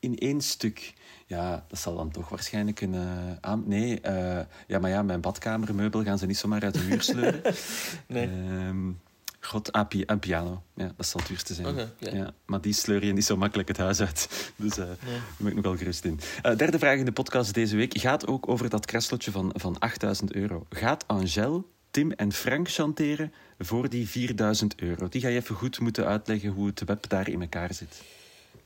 in 0.00 0.18
één 0.18 0.40
stuk 0.40 0.92
ja, 1.30 1.64
dat 1.68 1.78
zal 1.78 1.96
dan 1.96 2.10
toch 2.10 2.28
waarschijnlijk 2.28 2.80
een... 2.80 2.94
Uh, 2.94 3.02
aan... 3.40 3.62
Nee, 3.66 4.00
uh, 4.06 4.40
ja, 4.66 4.78
maar 4.78 4.90
ja, 4.90 5.02
mijn 5.02 5.20
badkamermeubel 5.20 6.02
gaan 6.02 6.18
ze 6.18 6.26
niet 6.26 6.36
zomaar 6.36 6.62
uit 6.62 6.74
de 6.74 6.82
muur 6.88 7.02
sleuren. 7.02 7.42
nee. 8.06 8.28
Um, 8.28 9.00
God, 9.40 9.72
ah, 9.72 9.88
pi 9.88 10.04
piano. 10.20 10.62
Ja, 10.74 10.92
dat 10.96 11.06
zal 11.06 11.20
het 11.20 11.28
duurste 11.28 11.54
zijn. 11.54 11.66
Okay, 11.66 11.88
yeah. 11.98 12.14
ja, 12.14 12.32
maar 12.46 12.60
die 12.60 12.72
sleur 12.72 13.04
je 13.04 13.12
niet 13.12 13.24
zo 13.24 13.36
makkelijk 13.36 13.68
het 13.68 13.76
huis 13.76 14.00
uit. 14.00 14.28
Dus 14.56 14.78
uh, 14.78 14.84
nee. 14.84 14.94
daar 14.96 15.36
ben 15.36 15.46
ik 15.46 15.54
nog 15.54 15.64
wel 15.64 15.76
gerust 15.76 16.04
in. 16.04 16.20
Uh, 16.46 16.56
derde 16.56 16.78
vraag 16.78 16.98
in 16.98 17.04
de 17.04 17.12
podcast 17.12 17.54
deze 17.54 17.76
week 17.76 17.98
gaat 17.98 18.26
ook 18.26 18.48
over 18.48 18.68
dat 18.68 18.86
kraslotje 18.86 19.30
van, 19.30 19.52
van 19.54 19.78
8000 19.78 20.32
euro. 20.32 20.66
Gaat 20.68 21.04
Angel 21.06 21.66
Tim 21.90 22.12
en 22.12 22.32
Frank 22.32 22.68
chanteren 22.68 23.32
voor 23.58 23.88
die 23.88 24.08
4000 24.08 24.80
euro. 24.80 25.08
Die 25.08 25.20
ga 25.20 25.28
je 25.28 25.36
even 25.36 25.54
goed 25.54 25.80
moeten 25.80 26.06
uitleggen 26.06 26.50
hoe 26.50 26.66
het 26.66 26.84
web 26.84 27.08
daar 27.08 27.28
in 27.28 27.40
elkaar 27.40 27.74
zit. 27.74 28.02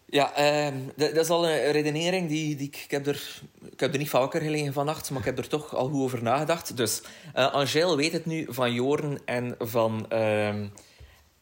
Ja, 0.06 0.34
ehm, 0.34 0.76
dat, 0.96 1.14
dat 1.14 1.24
is 1.24 1.30
al 1.30 1.48
een 1.48 1.72
redenering 1.72 2.28
die, 2.28 2.56
die 2.56 2.66
ik, 2.66 2.76
ik, 2.84 2.90
heb 2.90 3.06
er, 3.06 3.40
ik 3.70 3.80
heb 3.80 3.92
er 3.92 3.98
niet 3.98 4.10
van 4.10 4.20
wakker 4.20 4.40
gelegen 4.40 4.72
vannacht, 4.72 5.10
maar 5.10 5.18
ik 5.18 5.24
heb 5.24 5.38
er 5.38 5.48
toch 5.48 5.74
al 5.74 5.88
goed 5.88 6.02
over 6.02 6.22
nagedacht. 6.22 6.76
Dus 6.76 7.02
uh, 7.36 7.52
Angèle 7.52 7.96
weet 7.96 8.12
het 8.12 8.26
nu 8.26 8.46
van 8.48 8.72
Joren 8.72 9.18
en 9.24 9.54
van... 9.58 10.06
ehm, 10.08 10.66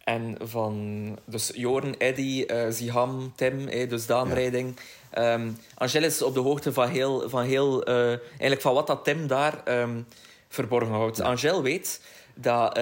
en 0.04 0.36
van 0.40 1.18
dus 1.24 1.50
Joren, 1.54 1.96
Eddy, 1.98 2.44
eh 2.46 2.66
Ziham, 2.70 3.32
Tim, 3.36 3.68
eh, 3.68 3.88
dus 3.88 4.06
daanrijding. 4.06 4.76
Ehm 5.10 5.50
Angèle 5.74 6.06
is 6.06 6.22
op 6.22 6.34
de 6.34 6.40
hoogte 6.40 6.72
van 6.72 6.88
heel, 6.88 7.28
van 7.28 7.44
heel 7.44 7.84
eigenlijk 7.84 8.60
van 8.60 8.74
wat 8.74 8.86
dat 8.86 9.04
Tim 9.04 9.26
daar 9.26 9.62
verborgen 10.48 10.94
houdt. 10.94 11.20
Angèle 11.20 11.62
weet 11.62 12.00
dat, 12.34 12.80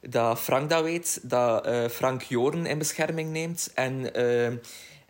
dat 0.00 0.38
Frank 0.38 0.70
dat 0.70 0.82
weet, 0.82 1.20
dat 1.22 1.68
Frank 1.90 2.22
Joren 2.22 2.66
in 2.66 2.78
bescherming 2.78 3.30
neemt. 3.30 3.70
En, 3.74 4.14
ehm, 4.14 4.56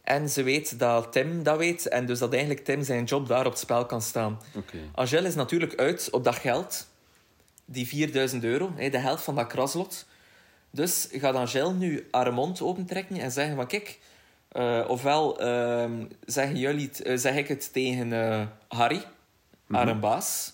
en 0.06 0.28
ze 0.28 0.42
weet 0.42 0.78
dat 0.78 1.12
Tim 1.12 1.42
dat 1.42 1.58
weet. 1.58 1.88
En 1.88 2.06
dus 2.06 2.18
dat 2.18 2.32
eigenlijk 2.32 2.64
Tim 2.64 2.82
zijn 2.82 3.04
job 3.04 3.28
daar 3.28 3.46
op 3.46 3.52
het 3.52 3.60
spel 3.60 3.86
kan 3.86 4.02
staan. 4.02 4.40
Oké. 4.54 4.78
Angèle 4.94 5.28
is 5.28 5.34
natuurlijk 5.34 5.74
uit 5.74 6.08
op 6.10 6.24
dat 6.24 6.34
geld. 6.34 6.88
Die 7.64 7.86
4000 7.86 8.44
euro, 8.44 8.72
hè, 8.76 8.88
de 8.88 8.98
helft 8.98 9.24
van 9.24 9.34
dat 9.34 9.46
kraslot. 9.46 10.06
Dus 10.70 11.08
gaat 11.12 11.34
Angèle 11.34 11.72
nu 11.72 12.06
haar 12.10 12.32
mond 12.32 12.60
opentrekken 12.60 13.16
en 13.16 13.30
zeggen 13.30 13.56
van... 13.56 13.66
Kijk, 13.66 13.98
eh, 14.48 14.84
ofwel 14.88 15.40
ehm, 15.40 16.04
zeggen 16.24 16.56
jullie 16.56 16.86
het, 16.86 17.02
eh, 17.02 17.16
zeg 17.16 17.36
ik 17.36 17.48
het 17.48 17.72
tegen 17.72 18.12
eh, 18.12 18.46
Harry, 18.68 19.02
haar 19.68 19.98
baas. 19.98 20.52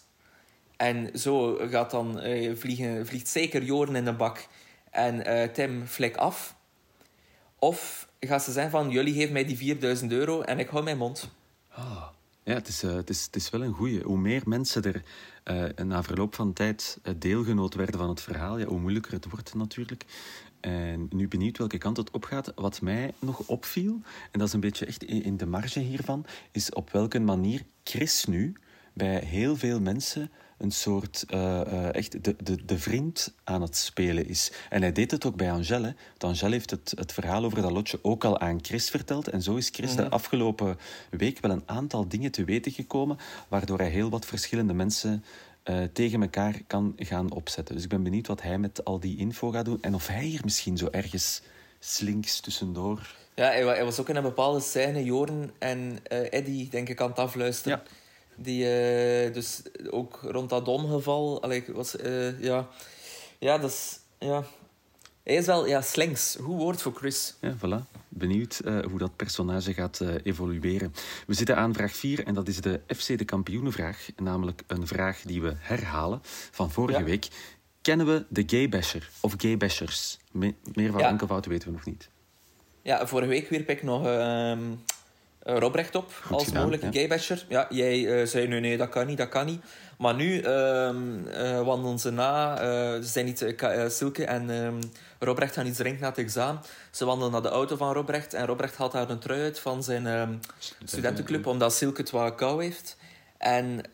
En 0.76 1.18
zo 1.18 1.58
gaat 1.60 1.90
dan, 1.90 2.20
vliegen, 2.54 3.06
vliegt 3.06 3.28
zeker 3.28 3.62
Joren 3.62 3.96
in 3.96 4.04
de 4.04 4.12
bak 4.12 4.46
en 4.90 5.52
Tim 5.52 5.86
flik 5.86 6.16
af. 6.16 6.54
Of 7.58 8.08
gaat 8.28 8.42
ze 8.42 8.52
zeggen 8.52 8.70
van... 8.70 8.90
Jullie 8.90 9.14
geven 9.14 9.32
mij 9.32 9.44
die 9.44 9.56
4000 9.56 10.12
euro 10.12 10.40
en 10.40 10.58
ik 10.58 10.68
hou 10.68 10.84
mijn 10.84 10.98
mond. 10.98 11.30
Ah. 11.68 12.02
Ja, 12.44 12.54
het 12.54 12.68
is, 12.68 12.82
eh, 12.82 12.94
het, 12.94 13.10
is, 13.10 13.24
het 13.24 13.36
is 13.36 13.50
wel 13.50 13.62
een 13.62 13.72
goeie. 13.72 14.02
Hoe 14.02 14.18
meer 14.18 14.42
mensen 14.44 14.82
er 14.82 15.02
eh, 15.42 15.84
na 15.84 16.02
verloop 16.02 16.34
van 16.34 16.52
tijd 16.52 16.98
eh, 17.02 17.14
deelgenoot 17.18 17.74
werden 17.74 17.98
van 17.98 18.08
het 18.08 18.20
verhaal, 18.20 18.58
ja, 18.58 18.66
hoe 18.66 18.80
moeilijker 18.80 19.12
het 19.12 19.30
wordt 19.30 19.54
natuurlijk. 19.54 20.04
En 20.60 21.06
nu 21.10 21.28
benieuwd 21.28 21.58
welke 21.58 21.78
kant 21.78 21.96
het 21.96 22.10
opgaat. 22.10 22.52
Wat 22.54 22.80
mij 22.80 23.14
nog 23.18 23.38
opviel, 23.46 24.00
en 24.30 24.38
dat 24.38 24.48
is 24.48 24.54
een 24.54 24.60
beetje 24.60 24.86
echt 24.86 25.04
in 25.04 25.36
de 25.36 25.46
marge 25.46 25.78
hiervan, 25.80 26.26
is 26.52 26.72
op 26.72 26.90
welke 26.90 27.20
manier 27.20 27.62
Chris 27.84 28.24
nu 28.24 28.56
bij 28.92 29.18
heel 29.24 29.56
veel 29.56 29.80
mensen 29.80 30.30
een 30.58 30.70
soort 30.70 31.24
eh, 31.28 31.60
eh, 31.60 31.94
echt 31.94 32.24
de, 32.24 32.36
de, 32.42 32.64
de 32.64 32.78
vriend 32.78 33.34
aan 33.44 33.62
het 33.62 33.76
spelen 33.76 34.28
is. 34.28 34.52
En 34.70 34.82
hij 34.82 34.92
deed 34.92 35.10
het 35.10 35.26
ook 35.26 35.36
bij 35.36 35.52
Angèle. 35.52 35.86
hè. 35.86 35.92
Want 36.08 36.24
Angèle 36.24 36.52
heeft 36.52 36.70
het, 36.70 36.92
het 36.96 37.12
verhaal 37.12 37.44
over 37.44 37.62
dat 37.62 37.70
lotje 37.70 37.98
ook 38.02 38.24
al 38.24 38.38
aan 38.40 38.58
Chris 38.64 38.90
verteld. 38.90 39.28
En 39.28 39.42
zo 39.42 39.54
is 39.56 39.68
Chris 39.72 39.96
de 39.96 40.10
afgelopen 40.10 40.78
week 41.10 41.40
wel 41.40 41.50
een 41.50 41.62
aantal 41.66 42.08
dingen 42.08 42.30
te 42.30 42.44
weten 42.44 42.72
gekomen, 42.72 43.18
waardoor 43.48 43.78
hij 43.78 43.88
heel 43.90 44.10
wat 44.10 44.26
verschillende 44.26 44.72
mensen 44.74 45.24
eh, 45.62 45.82
tegen 45.92 46.22
elkaar 46.22 46.60
kan 46.66 46.92
gaan 46.96 47.32
opzetten. 47.32 47.74
Dus 47.74 47.84
ik 47.84 47.90
ben 47.90 48.02
benieuwd 48.02 48.26
wat 48.26 48.42
hij 48.42 48.58
met 48.58 48.84
al 48.84 49.00
die 49.00 49.16
info 49.18 49.50
gaat 49.50 49.64
doen. 49.64 49.78
En 49.82 49.94
of 49.94 50.06
hij 50.06 50.24
hier 50.24 50.40
misschien 50.44 50.76
zo 50.76 50.88
ergens 50.90 51.42
slinks 51.78 52.40
tussendoor... 52.40 53.14
Ja, 53.34 53.44
hij, 53.44 53.64
wa- 53.64 53.72
hij 53.74 53.84
was 53.84 54.00
ook 54.00 54.08
in 54.08 54.16
een 54.16 54.22
bepaalde 54.22 54.60
scène, 54.60 55.04
Joren 55.04 55.50
en 55.58 55.98
Eddy, 56.30 56.68
denk 56.68 56.88
ik, 56.88 57.00
aan 57.00 57.08
het 57.08 57.18
afluisteren. 57.18 57.78
Ja. 57.84 57.90
Die, 58.36 58.64
eh, 58.68 59.32
dus 59.34 59.62
ook 59.90 60.18
rond 60.22 60.50
dat 60.50 60.68
ongeval, 60.68 61.42
allee, 61.42 61.64
was, 61.72 61.96
eh, 61.96 62.40
ja. 62.40 62.68
Ja, 63.38 63.58
dat 63.58 63.70
is, 63.70 63.98
ja. 64.18 64.44
Hij 65.22 65.34
is 65.34 65.46
wel, 65.46 65.66
ja, 65.66 65.80
slinks. 65.80 66.36
Goed 66.40 66.56
woord 66.56 66.82
voor 66.82 66.92
Chris. 66.94 67.34
Ja, 67.40 67.56
voilà. 67.56 67.90
Benieuwd 68.08 68.58
eh, 68.58 68.78
hoe 68.84 68.98
dat 68.98 69.16
personage 69.16 69.74
gaat 69.74 70.00
evolueren. 70.22 70.94
We 71.26 71.34
zitten 71.34 71.56
aan 71.56 71.74
vraag 71.74 71.92
4 71.96 72.26
en 72.26 72.34
dat 72.34 72.48
is 72.48 72.60
de 72.60 72.80
FC 72.96 73.18
de 73.18 73.24
kampioenenvraag. 73.24 74.08
Namelijk 74.16 74.62
een 74.66 74.86
vraag 74.86 75.20
die 75.22 75.42
we 75.42 75.52
herhalen 75.58 76.20
van 76.50 76.70
vorige 76.70 76.98
Ja. 76.98 77.04
week. 77.04 77.28
Kennen 77.82 78.06
we 78.06 78.24
de 78.28 78.42
gaybasher 78.46 79.10
of 79.20 79.34
gaybashers? 79.36 80.18
Me 80.32 80.54
meer 80.74 80.90
van 80.92 81.00
Ja. 81.00 81.08
enkelvoud 81.08 81.46
weten 81.46 81.68
we 81.68 81.74
nog 81.74 81.84
niet. 81.84 82.08
Ja, 82.82 83.06
vorige 83.06 83.28
week 83.28 83.48
wierp 83.48 83.68
ik 83.70 83.82
nog 83.82 84.02
eh, 85.44 85.58
Robrecht 85.58 85.94
op 85.94 86.12
als 86.30 86.44
gedaan, 86.44 86.62
mogelijke 86.62 86.86
ja. 86.86 86.92
gaybasher. 86.92 87.44
Ja, 87.48 87.66
jij 87.70 88.20
eh, 88.20 88.26
zei 88.26 88.48
nee, 88.48 88.60
nee, 88.60 88.76
dat 88.76 88.88
kan 88.88 89.06
niet, 89.06 89.18
dat 89.18 89.28
kan 89.28 89.46
niet. 89.46 89.64
Maar 89.98 90.14
nu 90.14 90.40
ehm 90.40 91.26
eh, 91.26 91.62
wandelen 91.62 91.98
ze 91.98 92.10
na. 92.10 92.56
ze 93.02 93.08
zijn 93.08 93.24
niet, 93.24 93.54
Silke 93.88 94.24
en 94.24 94.50
ehm, 94.50 94.82
Robrecht 95.18 95.54
gaan 95.54 95.66
iets 95.66 95.78
drinken 95.78 96.02
na 96.02 96.08
het 96.08 96.18
examen. 96.18 96.60
Ze 96.90 97.04
wandelen 97.04 97.32
naar 97.32 97.42
de 97.42 97.48
auto 97.48 97.76
van 97.76 97.92
Robrecht 97.92 98.34
en 98.34 98.46
Robrecht 98.46 98.76
haalt 98.76 98.92
daar 98.92 99.10
een 99.10 99.18
trui 99.18 99.42
uit 99.42 99.58
van 99.58 99.82
zijn 99.82 100.06
ehm, 100.06 100.32
studentenclub, 100.84 101.46
omdat 101.46 101.74
Silke 101.74 102.00
het 102.00 102.10
wat 102.10 102.34
kou 102.34 102.64
heeft. 102.64 102.96
En, 103.38 103.92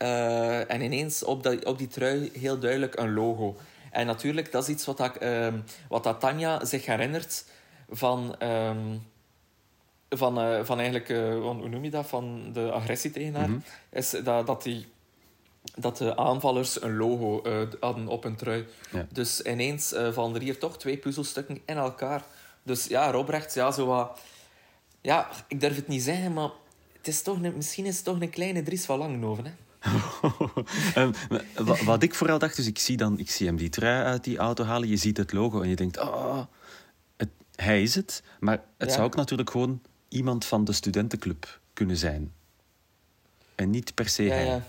en 0.69 0.81
ineens 0.81 1.25
op, 1.25 1.43
dat, 1.43 1.65
op 1.65 1.79
die 1.79 1.89
trui 1.89 2.31
heel 2.39 2.59
duidelijk 2.59 2.99
een 2.99 3.15
logo. 3.15 3.57
En 3.91 4.07
natuurlijk, 4.07 4.53
dat 4.53 4.63
is 4.63 4.69
iets 4.69 4.85
wat, 4.85 4.97
dat, 4.97 5.19
wat 5.89 6.05
dat 6.05 6.21
Tanja 6.21 6.65
zich 6.65 6.87
herinnert 6.87 7.45
van... 7.89 8.37
van, 10.09 10.41
eh, 10.41 10.65
van 10.65 10.79
eigenlijk, 10.81 11.07
van, 11.43 11.59
hoe 11.61 11.69
noem 11.69 11.85
je 11.85 11.91
dat, 11.91 12.07
van 12.07 12.51
de 12.53 12.71
agressie 12.73 13.11
tegen 13.11 13.35
haar, 13.35 13.49
is 13.91 14.11
dat, 14.25 14.47
dat, 14.47 14.63
die, 14.63 14.87
dat 15.77 15.97
de 15.97 16.17
aanvallers 16.17 16.83
een 16.83 16.97
logo 16.97 17.43
eh, 17.43 17.57
hadden 17.81 18.09
op 18.09 18.23
hun 18.23 18.37
trui. 18.37 18.67
Ja. 18.93 19.07
Dus 19.13 19.41
ineens 19.43 19.95
vallen 20.13 20.35
er 20.35 20.41
hier 20.43 20.59
toch 20.59 20.79
twee 20.79 20.97
puzzelstukken 20.97 21.61
in 21.67 21.77
elkaar. 21.77 22.25
Dus 22.63 22.87
ja, 22.87 23.11
Robrecht, 23.11 23.55
ja, 23.55 23.71
zo 23.71 23.87
wat... 23.87 24.21
Ja, 25.01 25.29
ik 25.49 25.61
durf 25.61 25.77
het 25.77 25.89
niet 25.89 26.03
zeggen, 26.03 26.33
maar 26.33 26.51
het 26.97 27.09
is 27.09 27.23
toch 27.23 27.43
een, 27.43 27.53
misschien 27.57 27.87
is 27.87 27.97
het 27.97 28.05
toch 28.05 28.21
een 28.21 28.31
kleine 28.31 28.63
Dries 28.63 28.85
van 28.85 28.99
Langenhoven, 28.99 29.45
hè? 29.45 29.51
Wa- 31.65 31.85
wat 31.85 32.03
ik 32.03 32.15
vooral 32.15 32.39
dacht, 32.39 32.57
dus 32.57 32.67
ik 32.67 32.79
zie, 32.79 32.97
dan, 32.97 33.19
ik 33.19 33.31
zie 33.31 33.47
hem 33.47 33.57
die 33.57 33.69
trui 33.69 34.05
uit 34.05 34.25
die 34.25 34.39
auto 34.39 34.65
halen. 34.65 34.89
Je 34.89 34.97
ziet 34.97 35.17
het 35.17 35.33
logo 35.33 35.61
en 35.61 35.69
je 35.69 35.77
denkt, 35.77 35.99
oh, 36.01 36.39
het, 37.17 37.29
hij 37.55 37.83
is 37.83 37.95
het. 37.95 38.23
Maar 38.41 38.63
het 38.79 38.89
Ja. 38.89 38.95
zou 38.95 39.07
ook 39.07 39.15
natuurlijk 39.15 39.51
gewoon 39.51 39.81
iemand 40.09 40.45
van 40.45 40.65
de 40.65 40.73
studentenclub 40.73 41.59
kunnen 41.73 41.97
zijn. 41.97 42.33
En 43.55 43.71
niet 43.71 43.95
per 43.95 44.09
se 44.09 44.23
Ja, 44.23 44.35
hij. 44.35 44.45
ja. 44.45 44.63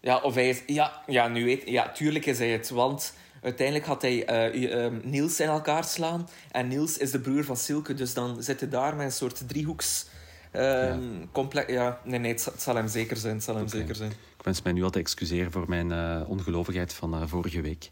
ja 0.00 0.20
of 0.20 0.34
hij 0.34 0.48
is... 0.48 0.62
Ja, 0.66 1.02
ja, 1.06 1.28
nu 1.28 1.44
weet... 1.44 1.62
Ja, 1.68 1.92
tuurlijk 1.92 2.26
is 2.26 2.38
hij 2.38 2.50
het, 2.50 2.70
want... 2.70 3.14
Uiteindelijk 3.42 3.86
gaat 3.86 4.02
hij 4.02 4.24
eh, 4.24 4.84
ehm, 4.84 5.00
Niels 5.04 5.40
in 5.40 5.46
elkaar 5.48 5.84
slaan. 5.84 6.28
En 6.50 6.68
Niels 6.68 6.98
is 6.98 7.10
de 7.10 7.20
broer 7.20 7.44
van 7.44 7.56
Silke, 7.56 7.94
dus 7.94 8.14
dan 8.14 8.42
zit 8.42 8.60
hij 8.60 8.68
daar 8.68 8.96
met 8.96 9.06
een 9.06 9.12
soort 9.12 9.48
driehoeks... 9.48 10.06
ehm 10.50 11.00
complex... 11.32 11.72
Ja, 11.72 12.00
nee, 12.04 12.18
nee, 12.18 12.32
het, 12.32 12.52
zal- 12.56 12.74
hem 12.74 12.88
zeker 12.88 13.16
zijn. 13.16 13.34
Het 13.34 13.44
zal 13.44 13.56
hem 13.56 13.68
zeker 13.68 13.94
zijn. 13.94 14.10
Ik 14.10 14.42
wens 14.44 14.62
mij 14.62 14.72
nu 14.72 14.82
al 14.82 14.90
te 14.90 14.98
excuseren 14.98 15.52
voor 15.52 15.68
mijn 15.68 15.92
eh, 15.92 16.20
ongelovigheid 16.28 16.92
van 16.92 17.14
eh, 17.14 17.22
vorige 17.26 17.60
week. 17.60 17.90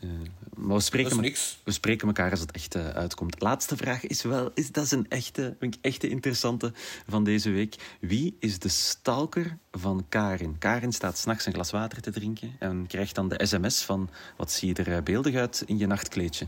Eh, 0.00 0.08
maar 0.56 0.76
we 0.76 0.82
spreken, 0.82 1.10
Dat 1.10 1.18
is 1.18 1.24
me- 1.24 1.28
niks. 1.28 1.58
we 1.64 1.70
spreken 1.72 2.06
elkaar 2.06 2.30
als 2.30 2.40
het 2.40 2.50
echt 2.50 2.74
eh, 2.74 2.88
uitkomt. 2.88 3.40
Laatste 3.40 3.76
vraag 3.76 4.06
is 4.06 4.22
wel, 4.22 4.50
is, 4.54 4.72
dat 4.72 4.84
is 4.84 4.90
een 4.90 5.06
echte, 5.08 5.56
ik 5.60 5.74
echte 5.80 6.08
interessante 6.08 6.72
van 7.08 7.24
deze 7.24 7.50
week. 7.50 7.96
Wie 8.00 8.36
is 8.38 8.58
de 8.58 8.68
stalker 8.68 9.58
van 9.72 10.04
Karin? 10.08 10.58
Karin 10.58 10.92
staat 10.92 11.18
s'nachts 11.18 11.46
een 11.46 11.52
glas 11.52 11.70
water 11.70 12.00
te 12.02 12.10
drinken 12.10 12.56
en 12.58 12.86
krijgt 12.86 13.14
dan 13.14 13.28
de 13.28 13.46
sms 13.46 13.82
van 13.82 14.10
wat 14.36 14.52
zie 14.52 14.68
je 14.68 14.74
er 14.74 14.92
eh, 14.96 15.02
beeldig 15.02 15.34
uit 15.34 15.62
in 15.66 15.78
je 15.78 15.86
nachtkleedje. 15.86 16.46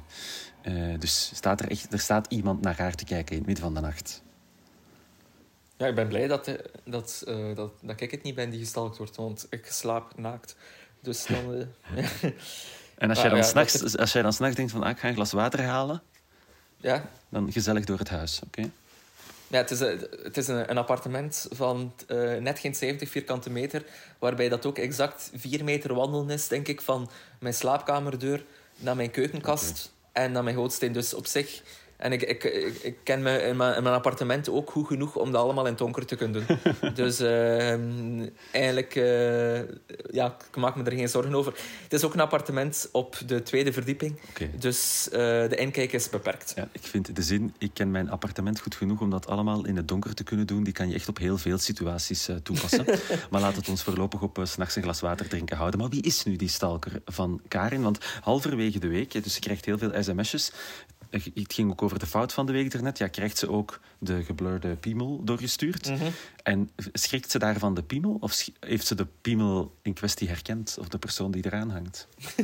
Eh, 0.62 0.98
dus 0.98 1.30
staat 1.34 1.60
er, 1.60 1.70
echt, 1.70 1.92
er 1.92 2.00
staat 2.00 2.26
iemand 2.28 2.60
naar 2.60 2.78
haar 2.78 2.94
te 2.94 3.04
kijken 3.04 3.30
in 3.32 3.38
het 3.38 3.46
midden 3.46 3.64
van 3.64 3.74
de 3.74 3.80
nacht. 3.80 4.22
Ja, 5.76 5.86
ik 5.86 5.94
ben 5.94 6.08
blij 6.08 6.26
dat, 6.26 6.56
dat, 6.84 7.22
eh, 7.26 7.54
dat, 7.54 7.72
dat 7.82 8.00
ik 8.00 8.10
het 8.10 8.22
niet 8.22 8.34
ben 8.34 8.50
die 8.50 8.58
gestalkt 8.60 8.96
wordt, 8.96 9.16
want 9.16 9.46
ik 9.50 9.66
slaap 9.66 10.18
naakt. 10.18 10.56
Dus 11.00 11.26
dan... 11.26 11.66
eh, 13.02 13.08
En 13.08 13.08
als 13.08 13.18
Ah, 13.18 13.24
jij 13.24 13.32
dan 13.34 13.42
ja, 13.42 13.50
s'nachts 13.50 13.72
dat 13.72 13.98
als 13.98 14.12
jij 14.12 14.22
dan 14.22 14.32
s'nachts 14.32 14.56
denkt 14.56 14.72
van 14.72 14.82
ah, 14.82 14.90
ik 14.90 14.98
ga 14.98 15.08
een 15.08 15.14
glas 15.14 15.32
water 15.32 15.62
halen, 15.62 16.02
ja, 16.76 17.04
dan 17.28 17.52
gezellig 17.52 17.84
door 17.84 17.98
het 17.98 18.08
huis, 18.08 18.40
oké? 18.46 18.70
Ja, 19.48 19.58
het 19.58 19.70
is, 19.70 19.80
een, 19.80 20.06
het 20.22 20.36
is 20.36 20.48
een, 20.48 20.70
een 20.70 20.78
appartement 20.78 21.46
van 21.50 21.92
eh, 22.06 22.36
net 22.36 22.58
geen 22.58 22.74
70 22.74 23.10
vierkante 23.10 23.50
meter, 23.50 23.84
waarbij 24.18 24.48
dat 24.48 24.66
ook 24.66 24.78
exact 24.78 25.30
4 25.34 25.64
meter 25.64 25.94
wandelen 25.94 26.30
is, 26.30 26.48
denk 26.48 26.68
ik, 26.68 26.80
van 26.80 27.10
mijn 27.38 27.54
slaapkamerdeur 27.54 28.44
naar 28.76 28.96
mijn 28.96 29.10
keukenkast 29.10 29.92
en 30.12 30.32
naar 30.32 30.44
mijn 30.44 30.56
gootsteen. 30.56 30.92
Dus 30.92 31.14
op 31.14 31.26
zich 31.26 31.62
En 32.02 32.12
ik, 32.12 32.22
ik, 32.22 32.44
ik, 32.44 32.78
ik 32.82 32.96
ken 33.02 33.22
me 33.22 33.42
in 33.42 33.56
mijn, 33.56 33.76
in 33.76 33.82
mijn 33.82 33.94
appartement 33.94 34.48
ook 34.48 34.70
goed 34.70 34.86
genoeg 34.86 35.16
om 35.16 35.32
dat 35.32 35.42
allemaal 35.42 35.64
in 35.64 35.70
het 35.70 35.78
donker 35.78 36.06
te 36.06 36.16
kunnen 36.16 36.44
doen. 36.46 36.58
dus 36.94 37.20
ehm, 37.20 38.28
eigenlijk, 38.50 38.94
eh, 38.94 39.58
ja, 40.10 40.36
ik 40.48 40.56
maak 40.56 40.76
me 40.76 40.82
er 40.82 40.92
geen 40.92 41.08
zorgen 41.08 41.34
over. 41.34 41.52
Het 41.82 41.92
is 41.92 42.04
ook 42.04 42.14
een 42.14 42.20
appartement 42.20 42.88
op 42.92 43.18
de 43.26 43.42
tweede 43.42 43.72
verdieping. 43.72 44.20
Dus 44.58 45.08
eh, 45.08 45.18
de 45.20 45.56
inkijk 45.56 45.92
is 45.92 46.10
beperkt. 46.10 46.52
Ja, 46.56 46.68
ik 46.72 46.82
vind 46.82 47.16
de 47.16 47.22
zin, 47.22 47.54
ik 47.58 47.70
ken 47.74 47.90
mijn 47.90 48.10
appartement 48.10 48.60
goed 48.60 48.74
genoeg 48.74 49.00
om 49.00 49.10
dat 49.10 49.26
allemaal 49.26 49.66
in 49.66 49.76
het 49.76 49.88
donker 49.88 50.14
te 50.14 50.24
kunnen 50.24 50.46
doen. 50.46 50.64
Die 50.64 50.72
kan 50.72 50.88
je 50.88 50.94
echt 50.94 51.08
op 51.08 51.18
heel 51.18 51.38
veel 51.38 51.58
situaties 51.58 52.28
eh, 52.28 52.36
toepassen. 52.36 52.84
maar 53.30 53.40
laat 53.40 53.56
het 53.56 53.68
ons 53.68 53.82
voorlopig 53.82 54.22
op 54.22 54.38
uh, 54.38 54.44
s'nachts 54.44 54.76
een 54.76 54.82
glas 54.82 55.00
water 55.00 55.28
drinken 55.28 55.56
houden. 55.56 55.80
Maar 55.80 55.88
wie 55.88 56.02
is 56.02 56.24
nu 56.24 56.36
die 56.36 56.48
stalker 56.48 57.02
van 57.04 57.40
Karin? 57.48 57.82
Want 57.82 57.98
halverwege 58.20 58.78
de 58.78 58.88
week, 58.88 59.24
dus 59.24 59.34
je 59.34 59.40
krijgt 59.40 59.64
heel 59.64 59.78
veel 59.78 60.02
sms'jes. 60.02 60.52
Het 61.12 61.52
ging 61.52 61.70
ook 61.70 61.82
over 61.82 61.98
de 61.98 62.06
fout 62.06 62.32
van 62.32 62.46
de 62.46 62.52
week 62.52 62.70
daarnet. 62.70 62.98
Ja, 62.98 63.08
krijgt 63.08 63.38
ze 63.38 63.50
ook 63.50 63.80
de 63.98 64.24
geblurde 64.24 64.76
piemel 64.76 65.24
doorgestuurd? 65.24 65.88
Mhm. 65.88 66.10
En 66.42 66.70
schrikt 66.92 67.30
ze 67.30 67.38
daarvan 67.38 67.74
de 67.74 67.82
piemel? 67.82 68.16
Of 68.20 68.48
heeft 68.60 68.86
ze 68.86 68.94
de 68.94 69.06
piemel 69.20 69.74
in 69.82 69.92
kwestie 69.92 70.28
herkend? 70.28 70.76
Of 70.80 70.88
de 70.88 70.98
persoon 70.98 71.30
die 71.30 71.46
eraan 71.46 71.70
hangt? 71.70 72.08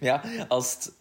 Ja, 0.00 0.22
als 0.48 0.74
het, 0.74 0.92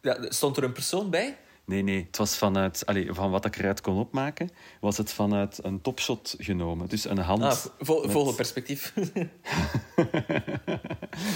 ja, 0.00 0.30
stond 0.30 0.56
er 0.56 0.64
een 0.64 0.72
persoon 0.72 1.10
bij? 1.10 1.38
Nee, 1.66 1.82
nee. 1.82 2.04
Het 2.06 2.16
was 2.16 2.36
vanuit... 2.38 2.86
Allee, 2.86 3.12
van 3.12 3.30
wat 3.30 3.44
ik 3.44 3.56
eruit 3.56 3.80
kon 3.80 3.98
opmaken, 3.98 4.50
was 4.80 4.96
het 4.96 5.12
vanuit 5.12 5.58
een 5.62 5.80
topshot 5.80 6.34
genomen. 6.38 6.88
Dus 6.88 7.04
een 7.08 7.18
hand... 7.18 7.42
Ah, 7.42 7.52
vo- 7.78 8.00
met- 8.02 8.10
vogelperspectief. 8.10 8.92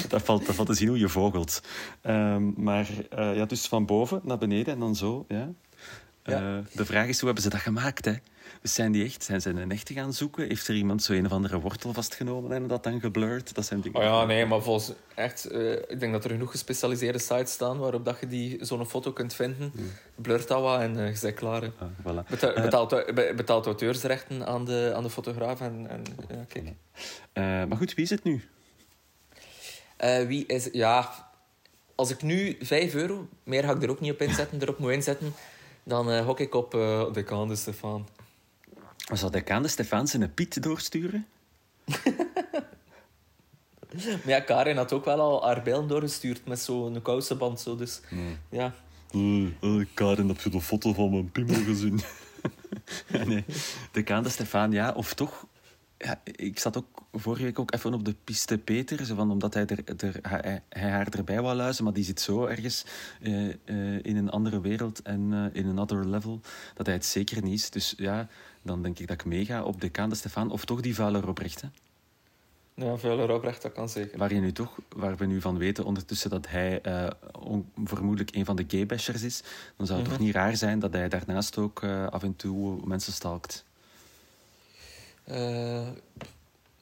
dat, 0.08 0.22
valt, 0.22 0.46
dat 0.46 0.54
valt 0.54 0.68
te 0.68 0.74
zien 0.74 0.88
hoe 0.88 0.98
je 0.98 1.08
vogelt. 1.08 1.62
Ehm, 2.00 2.62
maar 2.62 2.88
eh, 3.10 3.36
ja, 3.36 3.44
dus 3.44 3.66
van 3.66 3.86
boven 3.86 4.20
naar 4.24 4.38
beneden 4.38 4.74
en 4.74 4.80
dan 4.80 4.96
zo, 4.96 5.24
ja. 5.28 5.48
Ja. 6.24 6.56
Eh, 6.58 6.64
de 6.72 6.84
vraag 6.84 7.06
is, 7.06 7.16
hoe 7.16 7.24
hebben 7.26 7.44
ze 7.44 7.50
dat 7.50 7.60
gemaakt, 7.60 8.04
hè? 8.04 8.12
Dus 8.62 8.74
zijn 8.74 8.92
die 8.92 9.04
echt? 9.04 9.22
Zijn 9.24 9.40
ze 9.40 9.48
een 9.50 9.70
echte 9.70 9.94
gaan 9.94 10.12
zoeken? 10.12 10.46
Heeft 10.48 10.68
er 10.68 10.74
iemand 10.74 11.02
zo 11.02 11.12
een 11.12 11.26
of 11.26 11.32
andere 11.32 11.60
wortel 11.60 11.92
vastgenomen 11.92 12.52
en 12.52 12.66
dat 12.66 12.82
dan 12.84 13.00
geblurred? 13.00 13.54
Dat 13.54 13.64
zijn 13.66 13.80
dingen... 13.80 13.98
Oh 13.98 14.04
ja, 14.04 14.24
nee, 14.24 14.46
maar 14.46 14.62
volgens 14.62 14.92
echt, 15.14 15.44
eh, 15.44 15.72
ik 15.72 16.00
denk 16.00 16.12
dat 16.12 16.24
er 16.24 16.30
genoeg 16.30 16.50
gespecialiseerde 16.50 17.18
sites 17.18 17.52
staan 17.52 17.78
waarop 17.78 18.04
dat 18.04 18.16
je 18.20 18.26
die 18.26 18.58
zo'n 18.64 18.86
foto 18.86 19.12
kunt 19.12 19.34
vinden. 19.34 19.72
Blurt 20.14 20.48
dat 20.48 20.60
wat 20.62 20.80
en 20.80 20.98
eh, 21.06 21.14
je 21.14 21.20
bent 21.20 21.34
klaar. 21.34 21.62
Ah, 21.62 21.88
voilà. 22.00 22.28
Beta- 22.28 22.52
Eh, 22.52 22.62
betaalt, 22.62 22.88
be- 22.90 23.32
betaalt 23.36 23.66
auteursrechten 23.66 24.46
aan 24.46 24.64
de, 24.64 24.92
aan 24.96 25.02
de 25.02 25.10
fotograaf. 25.10 25.60
En, 25.60 25.86
en, 25.88 26.02
ja, 26.28 26.44
kijk. 26.48 26.72
maar 27.68 27.76
goed, 27.78 27.94
wie 27.94 28.04
is 28.04 28.10
het 28.10 28.24
nu? 28.24 28.42
Wie 30.26 30.46
is... 30.46 30.68
Ja, 30.72 31.28
als 31.94 32.10
ik 32.10 32.22
nu 32.22 32.56
5 32.60 32.94
euro, 32.94 33.28
meer 33.44 33.62
ga 33.64 33.72
ik 33.74 33.82
er 33.82 33.90
ook 33.90 34.00
niet 34.00 34.12
op 34.12 34.20
inzetten, 34.22 34.60
erop 34.62 34.78
moet 34.78 34.90
inzetten, 34.92 35.32
dan 35.82 36.10
eh 36.10 36.24
hok 36.24 36.40
ik 36.40 36.54
op 36.54 36.74
eh 36.74 37.12
de 37.12 37.22
Kaan 37.22 37.48
de 37.48 37.56
Stefan. 39.16 39.30
Zou 39.30 39.44
Decaan 39.44 39.62
de 39.62 39.68
Stefaans 39.68 40.12
een 40.12 40.34
Piet 40.34 40.62
doorsturen? 40.62 41.26
Maar 43.90 44.20
ja, 44.26 44.40
Karin 44.40 44.76
had 44.76 44.92
ook 44.92 45.04
wel 45.04 45.20
al 45.20 45.44
haar 45.44 45.62
beelden 45.62 45.88
doorgestuurd 45.88 46.46
met 46.46 46.60
zo'n 46.60 47.02
kousenband. 47.02 47.60
Zo, 47.60 47.76
dus 47.76 48.00
ja, 48.50 48.74
Uh, 49.12 49.84
Karin, 49.94 50.28
heb 50.28 50.40
je 50.40 50.50
de 50.50 50.60
foto 50.60 50.92
van 50.92 51.10
mijn 51.10 51.30
piemel 51.30 51.62
gezien? 51.64 52.00
nee, 53.26 53.44
Decaan 53.92 54.22
de 54.22 54.28
Stefaan, 54.28 54.72
ja. 54.72 54.92
Of 54.92 55.14
toch... 55.14 55.46
Ja, 55.96 56.20
ik 56.24 56.58
zat 56.58 56.76
ook 56.76 57.00
vorige 57.12 57.42
week 57.42 57.58
ook 57.58 57.74
even 57.74 57.94
op 57.94 58.04
de 58.04 58.14
piste 58.24 58.58
Peter, 58.58 59.04
zo 59.04 59.14
van, 59.14 59.30
omdat 59.30 59.54
hij, 59.54 59.66
er, 59.66 59.78
er, 59.96 60.14
hij, 60.22 60.62
hij 60.68 60.90
haar 60.90 61.08
erbij 61.08 61.42
wou 61.42 61.56
luisteren, 61.56 61.84
maar 61.84 61.94
die 61.94 62.04
zit 62.04 62.20
zo 62.20 62.44
ergens 62.44 62.84
eh, 63.22 63.48
eh, 63.48 63.54
in 64.02 64.16
een 64.16 64.30
andere 64.30 64.60
wereld 64.60 65.02
en 65.02 65.32
eh, 65.32 65.62
in 65.62 65.66
een 65.66 65.78
other 65.78 66.06
level, 66.06 66.40
dat 66.74 66.86
hij 66.86 66.94
het 66.94 67.04
zeker 67.04 67.42
niet 67.42 67.60
is. 67.60 67.70
Dus 67.70 67.94
ja, 67.96 68.28
dan 68.62 68.82
denk 68.82 68.98
ik 68.98 69.06
dat 69.06 69.20
ik 69.20 69.24
meega 69.26 69.62
op 69.62 69.80
Decaan 69.80 70.08
de 70.08 70.14
Stefaan, 70.14 70.50
of 70.50 70.64
toch 70.64 70.80
die 70.80 70.94
vuile 70.94 71.20
Robrecht, 71.20 71.60
hè? 71.60 71.68
ja 72.74 72.96
vuile 72.96 73.26
Robrecht, 73.26 73.62
dat 73.62 73.72
kan 73.72 73.88
zeker. 73.88 74.18
Waar, 74.18 74.34
je 74.34 74.40
nu 74.40 74.52
toch, 74.52 74.78
waar 74.96 75.16
we 75.16 75.26
nu 75.26 75.40
van 75.40 75.58
weten 75.58 75.84
ondertussen 75.84 76.30
dat 76.30 76.48
hij 76.48 76.82
on- 77.38 77.70
vermoedelijk 77.84 78.34
een 78.36 78.44
van 78.44 78.56
de 78.56 78.64
gaybashers 78.68 79.22
is, 79.22 79.42
dan 79.76 79.86
zou 79.86 79.98
het 79.98 80.08
Mhm. 80.08 80.16
toch 80.16 80.26
niet 80.26 80.34
raar 80.34 80.56
zijn 80.56 80.78
dat 80.78 80.92
hij 80.92 81.08
daarnaast 81.08 81.58
ook 81.58 81.82
eh, 81.82 82.06
af 82.06 82.22
en 82.22 82.36
toe 82.36 82.86
mensen 82.86 83.12
stalkt. 83.12 83.64
Eh, 85.24 85.88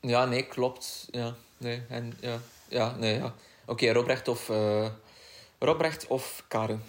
ja, 0.01 0.25
nee, 0.25 0.43
klopt. 0.47 1.09
Ja, 1.11 1.35
nee, 1.57 1.83
en, 1.89 2.13
ja, 2.21 2.39
ja, 2.69 2.97
nee, 2.97 3.15
ja. 3.19 3.35
Oké, 3.67 3.93
Robrecht 3.93 4.29
of... 4.29 4.51
Robrecht 5.59 6.07
of 6.07 6.45
Karen? 6.49 6.83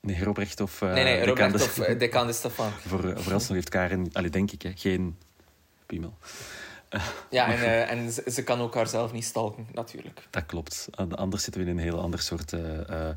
Nee, 0.00 0.24
Robrecht 0.24 0.60
of... 0.60 0.82
eh, 0.82 0.92
nee, 0.92 1.04
nee, 1.04 1.24
Decaan 1.24 1.28
Robrecht 1.50 1.74
de- 1.76 1.82
of 1.82 1.88
uh, 1.88 1.98
Decaan 1.98 2.26
de 2.26 2.32
Stefan. 2.32 2.70
Voor, 2.86 3.00
voor 3.22 3.32
alsnog 3.32 3.54
heeft 3.56 3.68
Karen, 3.68 4.08
allee, 4.12 4.30
denk 4.30 4.50
ik, 4.50 4.62
hè, 4.62 4.72
geen 4.74 5.16
piemel. 5.86 6.14
Ja, 7.30 7.46
en, 7.52 7.58
eh, 7.58 7.90
en 7.90 8.12
ze, 8.12 8.22
ze 8.30 8.42
kan 8.42 8.60
ook 8.60 8.74
haarzelf 8.74 9.12
niet 9.12 9.24
stalken, 9.24 9.66
natuurlijk. 9.72 10.26
Dat 10.30 10.46
klopt. 10.46 10.88
An- 10.94 11.16
Anders 11.16 11.42
zitten 11.42 11.64
we 11.64 11.70
in 11.70 11.76
een 11.76 11.82
heel 11.82 12.00
ander 12.00 12.20
soort 12.20 12.52
eh, 12.52 13.08
eh, 13.08 13.16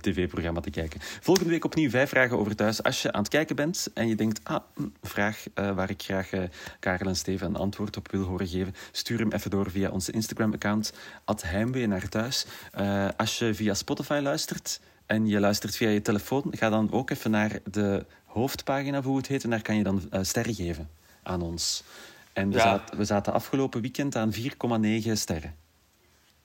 tv-programma 0.00 0.60
te 0.60 0.70
kijken. 0.70 1.00
Volgende 1.20 1.50
week 1.50 1.64
opnieuw 1.64 1.90
vijf 1.90 2.08
vragen 2.08 2.38
over 2.38 2.56
thuis. 2.56 2.82
Als 2.82 3.02
je 3.02 3.12
aan 3.12 3.20
het 3.20 3.30
kijken 3.30 3.56
bent 3.56 3.88
en 3.94 4.08
je 4.08 4.14
denkt, 4.14 4.40
ah, 4.42 4.60
hm, 4.74 4.82
een 4.82 4.94
vraag 5.02 5.44
eh, 5.54 5.70
waar 5.74 5.90
ik 5.90 6.02
graag 6.02 6.30
eh, 6.30 6.42
Karel 6.80 7.08
en 7.08 7.16
Steven 7.16 7.46
een 7.46 7.56
antwoord 7.56 7.96
op 7.96 8.10
wil 8.10 8.22
horen 8.22 8.46
geven, 8.48 8.74
stuur 8.92 9.18
hem 9.18 9.32
even 9.32 9.50
door 9.50 9.70
via 9.70 9.90
onze 9.90 10.12
Instagram-account, 10.12 10.92
heimwee 11.42 11.86
naar 11.86 12.08
thuis. 12.08 12.46
Eh, 12.72 13.08
als 13.16 13.38
je 13.38 13.54
via 13.54 13.74
Spotify 13.74 14.20
luistert 14.22 14.80
en 15.10 15.26
je 15.26 15.40
luistert 15.40 15.76
via 15.76 15.88
je 15.88 16.02
telefoon, 16.02 16.44
ga 16.50 16.68
dan 16.70 16.92
ook 16.92 17.10
even 17.10 17.30
naar 17.30 17.58
de 17.70 18.06
hoofdpagina, 18.24 18.98
of 18.98 19.04
hoe 19.04 19.16
het 19.16 19.26
heet, 19.26 19.44
en 19.44 19.50
daar 19.50 19.62
kan 19.62 19.76
je 19.76 19.82
dan 19.82 20.02
eh, 20.10 20.20
sterren 20.22 20.54
geven 20.54 20.90
aan 21.22 21.42
ons. 21.42 21.82
En 22.32 22.48
we, 22.50 22.56
Ja. 22.56 22.62
zaten, 22.62 22.96
we 22.96 23.04
zaten 23.04 23.32
afgelopen 23.32 23.80
weekend 23.80 24.16
aan 24.16 24.32
4,9 24.32 25.12
sterren. 25.12 25.54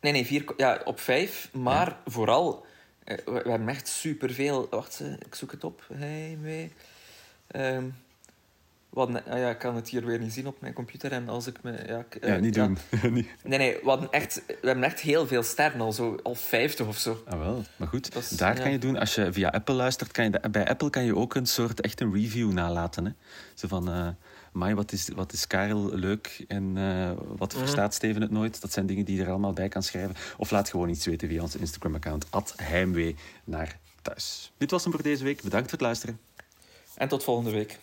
Nee, 0.01 0.11
nee, 0.11 0.25
vier, 0.25 0.53
ja, 0.57 0.81
op 0.85 0.99
vijf. 0.99 1.49
Maar 1.53 1.97
vooral, 2.05 2.65
eh, 3.03 3.17
we, 3.25 3.41
we 3.43 3.49
hebben 3.49 3.67
echt 3.69 3.87
superveel... 3.87 4.67
Wacht, 4.69 4.99
eh, 4.99 5.11
ik 5.11 5.35
zoek 5.35 5.51
het 5.51 5.63
op. 5.63 5.85
Hey, 5.93 6.37
mee. 6.41 6.71
Ehm, 7.47 7.85
wat, 8.95 9.09
ah 9.27 9.37
ja, 9.37 9.49
ik 9.49 9.57
kan 9.59 9.75
het 9.75 9.89
hier 9.89 10.05
weer 10.05 10.19
niet 10.19 10.33
zien 10.33 10.47
op 10.47 10.61
mijn 10.61 10.73
computer. 10.73 11.11
En 11.11 11.29
als 11.29 11.47
ik 11.47 11.63
me... 11.63 11.71
Ja, 11.87 11.99
ik, 12.09 12.15
eh, 12.15 12.29
Ja, 12.29 12.37
niet 12.39 12.53
doen. 12.53 12.77
Nee, 13.01 13.25
nee, 13.43 13.73
we, 13.83 13.89
hadden 13.89 14.11
echt, 14.11 14.41
we 14.47 14.55
hebben 14.67 14.83
echt 14.83 14.99
heel 14.99 15.27
veel 15.27 15.43
sterren 15.43 15.81
al. 15.81 15.91
Zo, 15.91 16.17
al 16.23 16.35
vijftig 16.35 16.87
of 16.87 16.97
zo. 16.97 17.23
Ah, 17.27 17.39
wel. 17.39 17.63
Maar 17.75 17.87
goed, 17.87 18.15
is- 18.15 18.29
daar 18.29 18.55
ja. 18.55 18.61
kan 18.61 18.71
je 18.71 18.77
doen. 18.79 18.97
Als 18.97 19.15
je 19.15 19.33
via 19.33 19.49
Apple 19.49 19.75
luistert, 19.75 20.11
kan 20.11 20.23
je 20.31 20.39
bij 20.51 20.67
Apple 20.67 20.89
kan 20.89 21.03
je 21.03 21.15
ook 21.15 21.35
een 21.35 21.45
soort 21.45 21.81
echt 21.81 22.01
een 22.01 22.13
review 22.13 22.51
nalaten. 22.51 23.05
Hè? 23.05 23.11
Zo 23.53 23.67
van, 23.67 24.15
Mai, 24.51 24.73
wat 24.75 24.91
is, 24.91 25.09
wat 25.15 25.33
is 25.33 25.47
Karel 25.47 25.95
leuk 25.95 26.43
en 26.47 26.73
eh, 26.77 27.11
wat 27.37 27.49
Mhm. 27.51 27.59
verstaat 27.59 27.93
Steven 27.93 28.21
het 28.21 28.31
nooit? 28.31 28.61
Dat 28.61 28.71
zijn 28.73 28.85
dingen 28.85 29.05
die 29.05 29.15
je 29.17 29.23
er 29.23 29.29
allemaal 29.29 29.53
bij 29.53 29.69
kan 29.69 29.83
schrijven. 29.83 30.15
Of 30.37 30.51
laat 30.51 30.69
gewoon 30.69 30.89
iets 30.89 31.05
weten 31.05 31.27
via 31.27 31.41
onze 31.41 31.59
Instagram-account, 31.59 32.25
heimwee 32.55 33.15
naar 33.43 33.77
thuis. 34.01 34.51
Dit 34.57 34.71
was 34.71 34.83
hem 34.83 34.91
voor 34.93 35.03
deze 35.03 35.23
week. 35.23 35.41
Bedankt 35.41 35.69
voor 35.69 35.77
het 35.77 35.87
luisteren. 35.87 36.19
En 36.95 37.07
tot 37.07 37.23
volgende 37.23 37.51
week. 37.51 37.77